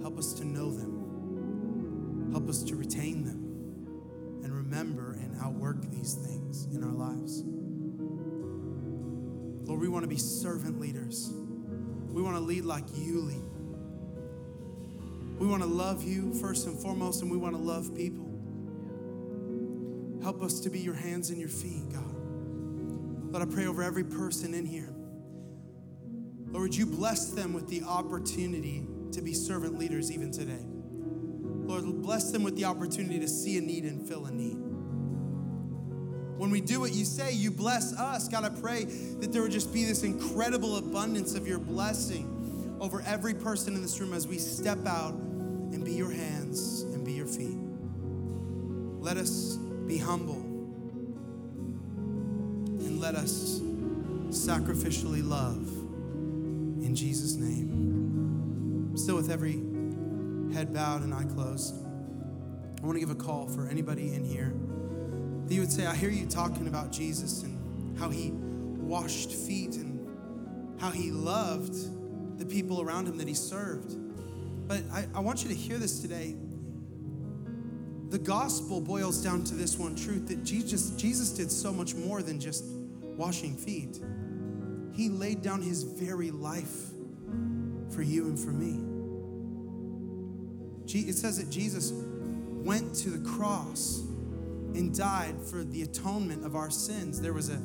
help 0.00 0.16
us 0.16 0.32
to 0.32 0.46
know 0.46 0.70
them, 0.70 2.30
help 2.32 2.48
us 2.48 2.62
to 2.62 2.76
retain 2.76 3.24
them, 3.24 4.40
and 4.42 4.50
remember 4.54 5.12
and 5.20 5.38
outwork 5.42 5.82
these 5.90 6.14
things 6.14 6.64
in 6.74 6.82
our 6.82 6.94
lives. 6.94 7.42
Lord, 9.68 9.80
we 9.82 9.88
want 9.88 10.04
to 10.04 10.08
be 10.08 10.16
servant 10.16 10.80
leaders. 10.80 11.30
We 12.08 12.22
want 12.22 12.36
to 12.36 12.42
lead 12.42 12.64
like 12.64 12.84
you 12.94 13.20
lead. 13.20 13.44
We 15.38 15.46
want 15.46 15.62
to 15.62 15.68
love 15.68 16.02
you 16.04 16.32
first 16.40 16.66
and 16.66 16.80
foremost, 16.80 17.20
and 17.20 17.30
we 17.30 17.36
want 17.36 17.54
to 17.54 17.60
love 17.60 17.94
people. 17.94 18.31
Help 20.22 20.42
us 20.42 20.60
to 20.60 20.70
be 20.70 20.78
your 20.78 20.94
hands 20.94 21.30
and 21.30 21.38
your 21.38 21.48
feet, 21.48 21.88
God. 21.92 22.14
Lord, 23.32 23.48
I 23.48 23.52
pray 23.52 23.66
over 23.66 23.82
every 23.82 24.04
person 24.04 24.54
in 24.54 24.64
here. 24.64 24.94
Lord, 26.50 26.62
would 26.62 26.76
you 26.76 26.86
bless 26.86 27.30
them 27.30 27.52
with 27.52 27.68
the 27.68 27.82
opportunity 27.82 28.86
to 29.12 29.22
be 29.22 29.32
servant 29.32 29.78
leaders 29.78 30.12
even 30.12 30.30
today? 30.30 30.64
Lord, 30.64 32.02
bless 32.02 32.30
them 32.30 32.42
with 32.42 32.56
the 32.56 32.66
opportunity 32.66 33.18
to 33.20 33.28
see 33.28 33.56
a 33.56 33.60
need 33.60 33.84
and 33.84 34.06
fill 34.06 34.26
a 34.26 34.30
need. 34.30 34.58
When 36.38 36.50
we 36.50 36.60
do 36.60 36.80
what 36.80 36.92
you 36.92 37.04
say, 37.04 37.32
you 37.32 37.50
bless 37.50 37.94
us. 37.94 38.28
God, 38.28 38.44
I 38.44 38.48
pray 38.48 38.84
that 38.84 39.32
there 39.32 39.42
would 39.42 39.52
just 39.52 39.72
be 39.72 39.84
this 39.84 40.02
incredible 40.02 40.76
abundance 40.76 41.34
of 41.34 41.46
your 41.46 41.58
blessing 41.58 42.76
over 42.80 43.00
every 43.06 43.32
person 43.32 43.74
in 43.74 43.82
this 43.82 44.00
room 44.00 44.12
as 44.12 44.26
we 44.26 44.38
step 44.38 44.86
out 44.86 45.14
and 45.14 45.84
be 45.84 45.92
your 45.92 46.10
hands 46.10 46.82
and 46.82 47.04
be 47.04 47.12
your 47.12 47.26
feet. 47.26 47.56
Let 49.00 49.16
us 49.16 49.51
be 49.92 49.98
humble 49.98 50.40
and 52.80 52.98
let 52.98 53.14
us 53.14 53.60
sacrificially 54.30 55.22
love 55.22 55.68
in 56.82 56.94
Jesus' 56.94 57.34
name. 57.34 58.96
Still, 58.96 59.16
with 59.16 59.30
every 59.30 59.60
head 60.54 60.72
bowed 60.72 61.02
and 61.02 61.12
eye 61.12 61.24
closed, 61.24 61.74
I 62.82 62.86
want 62.86 62.96
to 62.96 63.00
give 63.00 63.10
a 63.10 63.14
call 63.14 63.46
for 63.48 63.68
anybody 63.68 64.14
in 64.14 64.24
here 64.24 64.54
that 65.46 65.52
you 65.52 65.60
would 65.60 65.70
say, 65.70 65.84
I 65.84 65.94
hear 65.94 66.08
you 66.08 66.26
talking 66.26 66.68
about 66.68 66.90
Jesus 66.90 67.42
and 67.42 67.98
how 67.98 68.08
he 68.08 68.30
washed 68.32 69.30
feet 69.30 69.74
and 69.74 70.80
how 70.80 70.90
he 70.90 71.10
loved 71.10 72.38
the 72.38 72.46
people 72.46 72.80
around 72.80 73.08
him 73.08 73.18
that 73.18 73.28
he 73.28 73.34
served. 73.34 73.94
But 74.66 74.84
I, 74.90 75.06
I 75.14 75.20
want 75.20 75.42
you 75.42 75.50
to 75.50 75.54
hear 75.54 75.76
this 75.76 76.00
today 76.00 76.34
the 78.12 78.18
gospel 78.18 78.78
boils 78.78 79.24
down 79.24 79.42
to 79.42 79.54
this 79.54 79.78
one 79.78 79.96
truth 79.96 80.28
that 80.28 80.44
Jesus, 80.44 80.90
Jesus 80.90 81.30
did 81.30 81.50
so 81.50 81.72
much 81.72 81.94
more 81.94 82.20
than 82.20 82.38
just 82.38 82.62
washing 83.00 83.56
feet. 83.56 84.00
He 84.92 85.08
laid 85.08 85.40
down 85.40 85.62
his 85.62 85.82
very 85.82 86.30
life 86.30 86.90
for 87.88 88.02
you 88.02 88.26
and 88.26 88.38
for 88.38 88.50
me. 88.50 88.84
It 90.94 91.14
says 91.14 91.38
that 91.38 91.48
Jesus 91.50 91.90
went 91.94 92.94
to 92.96 93.08
the 93.08 93.30
cross 93.30 94.00
and 94.74 94.94
died 94.94 95.40
for 95.40 95.64
the 95.64 95.80
atonement 95.80 96.44
of 96.44 96.54
our 96.54 96.70
sins. 96.70 97.18
There 97.18 97.32
was 97.32 97.48
a 97.48 97.58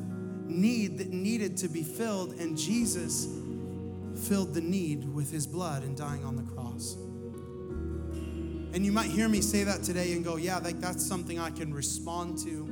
need 0.46 0.98
that 1.00 1.10
needed 1.10 1.58
to 1.58 1.68
be 1.68 1.84
filled, 1.84 2.40
and 2.40 2.58
Jesus 2.58 3.28
filled 4.30 4.54
the 4.54 4.62
need 4.62 5.14
with 5.14 5.30
his 5.30 5.46
blood 5.46 5.84
and 5.84 5.98
dying 5.98 6.24
on 6.24 6.38
the 6.38 6.44
cross. 6.54 6.96
And 8.78 8.86
you 8.86 8.92
might 8.92 9.10
hear 9.10 9.28
me 9.28 9.42
say 9.42 9.64
that 9.64 9.82
today 9.82 10.14
and 10.14 10.24
go, 10.24 10.36
yeah, 10.36 10.60
like 10.60 10.80
that's 10.80 11.04
something 11.04 11.40
I 11.40 11.50
can 11.50 11.74
respond 11.74 12.38
to. 12.44 12.66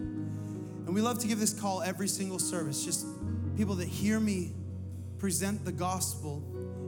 And 0.86 0.94
we 0.94 1.02
love 1.02 1.18
to 1.18 1.28
give 1.28 1.40
this 1.40 1.52
call 1.52 1.82
every 1.82 2.08
single 2.08 2.38
service. 2.38 2.86
Just 2.86 3.08
people 3.58 3.74
that 3.78 3.88
hear 3.88 4.20
me 4.20 4.54
present 5.18 5.66
the 5.66 5.72
gospel 5.72 6.44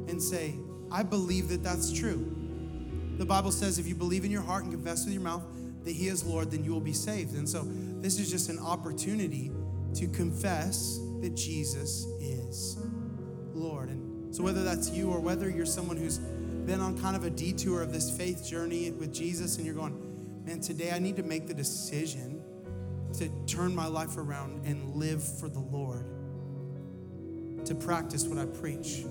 and 0.08 0.22
say, 0.22 0.54
I 0.92 1.02
believe 1.02 1.50
that 1.50 1.64
that's 1.64 1.92
true. 1.92 2.32
The 3.18 3.26
Bible 3.26 3.52
says 3.52 3.80
if 3.80 3.88
you 3.88 3.96
believe 3.96 4.24
in 4.24 4.30
your 4.30 4.44
heart 4.44 4.66
and 4.66 4.72
confess 4.72 5.04
with 5.04 5.16
your 5.16 5.24
mouth 5.24 5.42
that 5.84 5.94
He 5.94 6.10
is 6.10 6.24
Lord, 6.24 6.52
then 6.52 6.64
you 6.64 6.72
will 6.72 6.80
be 6.80 6.94
saved. 6.94 7.34
And 7.34 7.50
so 7.50 7.64
this 8.00 8.20
is 8.20 8.30
just 8.30 8.50
an 8.50 8.60
opportunity 8.60 9.50
to 9.96 10.08
confess 10.10 11.00
that 11.22 11.34
Jesus 11.34 12.06
is 12.22 12.78
Lord. 13.56 13.90
And 13.90 14.36
so 14.36 14.44
whether 14.44 14.64
that's 14.64 14.92
you 14.92 15.10
or 15.10 15.20
whether 15.20 15.50
you're 15.50 15.66
someone 15.66 15.98
who's 15.98 16.20
been 16.68 16.82
on 16.82 17.00
kind 17.00 17.16
of 17.16 17.24
a 17.24 17.30
detour 17.30 17.82
of 17.82 17.94
this 17.94 18.12
faith 18.16 18.46
journey 18.46 18.92
with 18.92 19.14
Jesus 19.14 19.56
and 19.56 19.66
you're 19.66 19.74
going, 19.74 20.44
man, 20.46 20.60
today 20.60 20.92
I 20.92 21.00
need 21.00 21.16
to 21.16 21.24
make 21.24 21.48
the 21.48 21.54
decision 21.54 22.44
to 23.14 23.30
turn 23.48 23.74
my 23.74 23.88
life 23.88 24.18
around 24.18 24.66
and 24.66 24.94
live 24.96 25.24
for 25.24 25.48
the 25.48 25.62
Lord, 25.62 26.06
to 27.66 27.74
practice 27.74 28.26
what 28.26 28.38
I 28.38 28.46
preach. 28.46 29.06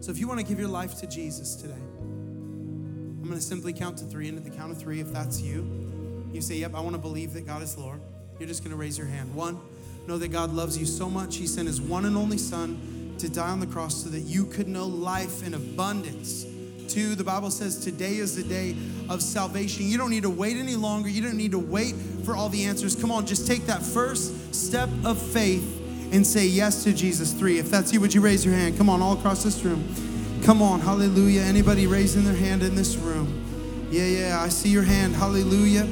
So 0.00 0.10
if 0.10 0.16
you 0.18 0.26
want 0.26 0.40
to 0.40 0.46
give 0.46 0.58
your 0.58 0.70
life 0.70 0.98
to 1.00 1.06
Jesus 1.06 1.54
today, 1.54 1.74
I'm 1.74 3.24
going 3.24 3.34
to 3.34 3.40
simply 3.42 3.74
count 3.74 3.98
to 3.98 4.04
three. 4.04 4.28
And 4.28 4.38
at 4.38 4.44
the 4.44 4.50
count 4.50 4.72
of 4.72 4.78
three, 4.78 5.00
if 5.00 5.12
that's 5.12 5.42
you, 5.42 6.30
you 6.32 6.40
say, 6.40 6.54
Yep, 6.56 6.76
I 6.76 6.80
want 6.80 6.94
to 6.94 6.98
believe 6.98 7.34
that 7.34 7.44
God 7.44 7.62
is 7.62 7.76
Lord. 7.76 8.00
You're 8.38 8.48
just 8.48 8.62
going 8.62 8.70
to 8.70 8.76
raise 8.78 8.96
your 8.96 9.06
hand. 9.06 9.34
One, 9.34 9.60
know 10.06 10.16
that 10.16 10.28
God 10.28 10.50
loves 10.50 10.78
you 10.78 10.86
so 10.86 11.10
much, 11.10 11.36
He 11.36 11.46
sent 11.46 11.66
His 11.66 11.78
one 11.78 12.06
and 12.06 12.16
only 12.16 12.38
Son 12.38 12.95
to 13.18 13.28
die 13.28 13.48
on 13.48 13.60
the 13.60 13.66
cross 13.66 14.04
so 14.04 14.10
that 14.10 14.20
you 14.20 14.46
could 14.46 14.68
know 14.68 14.86
life 14.86 15.46
in 15.46 15.54
abundance 15.54 16.46
2, 16.88 17.14
the 17.14 17.24
Bible 17.24 17.50
says 17.50 17.76
today 17.76 18.16
is 18.16 18.36
the 18.36 18.42
day 18.42 18.74
of 19.08 19.20
salvation. 19.20 19.86
You 19.86 19.98
don't 19.98 20.10
need 20.10 20.22
to 20.22 20.30
wait 20.30 20.56
any 20.56 20.76
longer. 20.76 21.08
You 21.08 21.22
don't 21.22 21.36
need 21.36 21.50
to 21.50 21.58
wait 21.58 21.94
for 22.24 22.34
all 22.34 22.48
the 22.48 22.64
answers. 22.64 22.96
Come 22.96 23.10
on, 23.10 23.26
just 23.26 23.46
take 23.46 23.66
that 23.66 23.82
first 23.82 24.54
step 24.54 24.88
of 25.04 25.20
faith 25.20 25.82
and 26.12 26.26
say 26.26 26.46
yes 26.46 26.84
to 26.84 26.92
Jesus. 26.92 27.32
Three. 27.32 27.58
If 27.58 27.70
that's 27.70 27.92
you, 27.92 28.00
would 28.00 28.14
you 28.14 28.20
raise 28.20 28.44
your 28.44 28.54
hand? 28.54 28.78
Come 28.78 28.88
on, 28.88 29.02
all 29.02 29.12
across 29.12 29.42
this 29.42 29.62
room. 29.62 29.86
Come 30.42 30.62
on, 30.62 30.80
hallelujah. 30.80 31.42
Anybody 31.42 31.86
raising 31.86 32.24
their 32.24 32.34
hand 32.34 32.62
in 32.62 32.74
this 32.74 32.96
room? 32.96 33.42
Yeah, 33.90 34.06
yeah, 34.06 34.40
I 34.40 34.48
see 34.48 34.68
your 34.68 34.82
hand. 34.82 35.14
Hallelujah. 35.14 35.86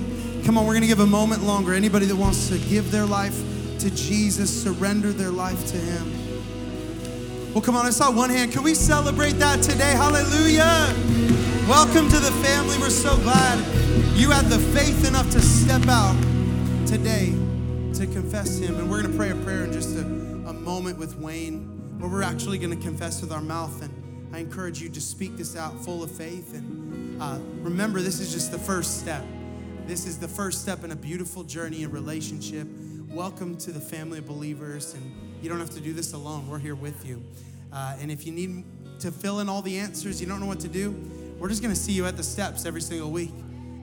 Come 0.45 0.59
on, 0.59 0.66
we're 0.66 0.72
going 0.72 0.83
to 0.83 0.89
give 0.89 1.01
a 1.01 1.07
moment 1.07 1.43
longer. 1.43 1.75
Anybody 1.75 2.07
that 2.07 2.16
wants 2.16 2.49
to 2.49 2.59
give 2.59 2.91
their 2.91 3.07
life 3.07 3.37
to 3.81 3.91
Jesus, 3.91 4.62
surrender 4.62 5.12
their 5.12 5.31
life 5.31 5.66
to 5.66 5.77
Him. 5.77 6.14
Well, 7.55 7.62
come 7.62 7.76
on, 7.76 7.86
I 7.86 7.90
saw 7.90 8.11
one 8.11 8.30
hand. 8.30 8.50
Can 8.50 8.64
we 8.64 8.74
celebrate 8.74 9.34
that 9.34 9.62
today? 9.62 9.92
Hallelujah. 9.92 10.92
Welcome 11.68 12.09
to 12.09 12.18
the 12.18 12.32
family. 12.42 12.76
We're 12.78 12.90
so 12.90 13.16
glad 13.18 13.61
you 14.16 14.32
had 14.32 14.46
the 14.46 14.59
faith 14.59 15.07
enough 15.07 15.30
to 15.30 15.40
step 15.40 15.86
out 15.86 16.20
today 16.84 17.26
to 17.92 18.09
confess 18.12 18.59
Him. 18.59 18.74
And 18.80 18.90
we're 18.90 19.02
going 19.02 19.12
to 19.12 19.16
pray 19.16 19.30
a 19.30 19.36
prayer 19.36 19.62
in 19.62 19.72
just 19.72 19.94
a, 19.94 20.00
a 20.00 20.52
moment 20.52 20.98
with 20.98 21.16
Wayne, 21.16 22.00
where 22.00 22.11
we're 22.11 22.24
actually 22.24 22.59
going 22.59 22.76
to 22.76 22.82
confess 22.82 23.20
with 23.20 23.30
our 23.30 23.40
mouth. 23.40 23.82
And 23.82 24.34
I 24.34 24.40
encourage 24.40 24.82
you 24.82 24.88
to 24.88 25.00
speak 25.00 25.36
this 25.36 25.55
out 25.55 25.78
full 25.84 26.02
of 26.02 26.11
faith. 26.11 26.55
And 26.55 27.22
uh, 27.22 27.38
remember, 27.62 28.00
this 28.00 28.18
is 28.18 28.32
just 28.32 28.50
the 28.50 28.59
first 28.59 28.98
step. 28.98 29.24
This 29.86 30.07
is 30.07 30.18
the 30.18 30.26
first 30.26 30.61
step 30.62 30.82
in 30.82 30.90
a 30.90 30.96
beautiful 30.96 31.44
journey 31.44 31.84
in 31.84 31.92
relationship. 31.92 32.66
Welcome 33.09 33.57
to 33.59 33.70
the 33.70 33.78
family 33.78 34.18
of 34.18 34.26
believers, 34.26 34.94
and 34.94 35.24
you 35.45 35.51
don't 35.51 35.61
have 35.61 35.70
to 35.70 35.80
do 35.80 35.92
this 35.92 36.14
alone. 36.14 36.49
We're 36.49 36.59
here 36.59 36.74
with 36.74 37.07
you. 37.07 37.22
Uh, 37.70 37.97
and 38.01 38.11
if 38.11 38.24
you 38.24 38.32
need 38.32 38.64
to 39.01 39.12
fill 39.12 39.40
in 39.40 39.49
all 39.49 39.61
the 39.61 39.78
answers, 39.78 40.18
you 40.18 40.26
don't 40.26 40.40
know 40.40 40.47
what 40.47 40.61
to 40.61 40.68
do, 40.68 40.92
we're 41.38 41.51
just 41.51 41.61
going 41.61 41.74
to 41.74 41.78
see 41.78 41.92
you 41.92 42.07
at 42.07 42.16
the 42.16 42.22
steps 42.22 42.64
every 42.64 42.80
single 42.80 43.11
week. 43.11 43.32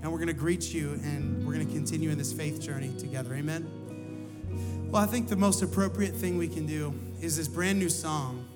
And 0.01 0.11
we're 0.11 0.17
going 0.17 0.27
to 0.27 0.33
greet 0.33 0.73
you, 0.73 0.93
and 1.03 1.45
we're 1.45 1.53
going 1.53 1.67
to 1.67 1.71
continue 1.71 2.09
in 2.09 2.17
this 2.17 2.33
faith 2.33 2.59
journey 2.59 2.91
together. 2.97 3.35
Amen. 3.35 4.89
Well, 4.89 5.03
I 5.03 5.05
think 5.05 5.29
the 5.29 5.35
most 5.35 5.61
appropriate 5.61 6.15
thing 6.15 6.39
we 6.39 6.47
can 6.47 6.65
do 6.65 6.95
is 7.21 7.37
this 7.37 7.47
brand 7.47 7.77
new 7.77 7.89
song, 7.89 8.47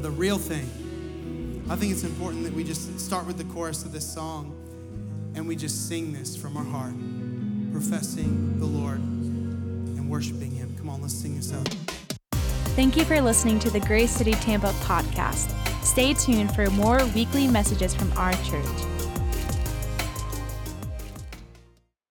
The 0.00 0.10
Real 0.10 0.38
Thing. 0.38 1.66
I 1.68 1.74
think 1.74 1.90
it's 1.90 2.04
important 2.04 2.44
that 2.44 2.52
we 2.52 2.62
just 2.62 3.00
start 3.00 3.26
with 3.26 3.38
the 3.38 3.44
chorus 3.52 3.84
of 3.84 3.90
this 3.90 4.08
song 4.08 4.56
and 5.34 5.48
we 5.48 5.56
just 5.56 5.88
sing 5.88 6.12
this 6.12 6.36
from 6.36 6.56
our 6.56 6.64
heart, 6.64 6.94
professing 7.72 8.60
the 8.60 8.66
Lord 8.66 8.98
and 8.98 10.08
worshiping 10.08 10.52
Him. 10.52 10.76
Come 10.78 10.88
on, 10.88 11.02
let's 11.02 11.14
sing 11.14 11.34
this 11.34 11.52
out. 11.52 11.74
Thank 12.74 12.96
you 12.96 13.04
for 13.04 13.20
listening 13.20 13.58
to 13.60 13.70
the 13.70 13.80
Grace 13.80 14.10
City 14.10 14.32
Tampa 14.32 14.72
podcast. 14.80 15.54
Stay 15.84 16.14
tuned 16.14 16.54
for 16.54 16.70
more 16.70 17.04
weekly 17.14 17.46
messages 17.46 17.94
from 17.94 18.10
our 18.16 18.32
church. 18.44 18.91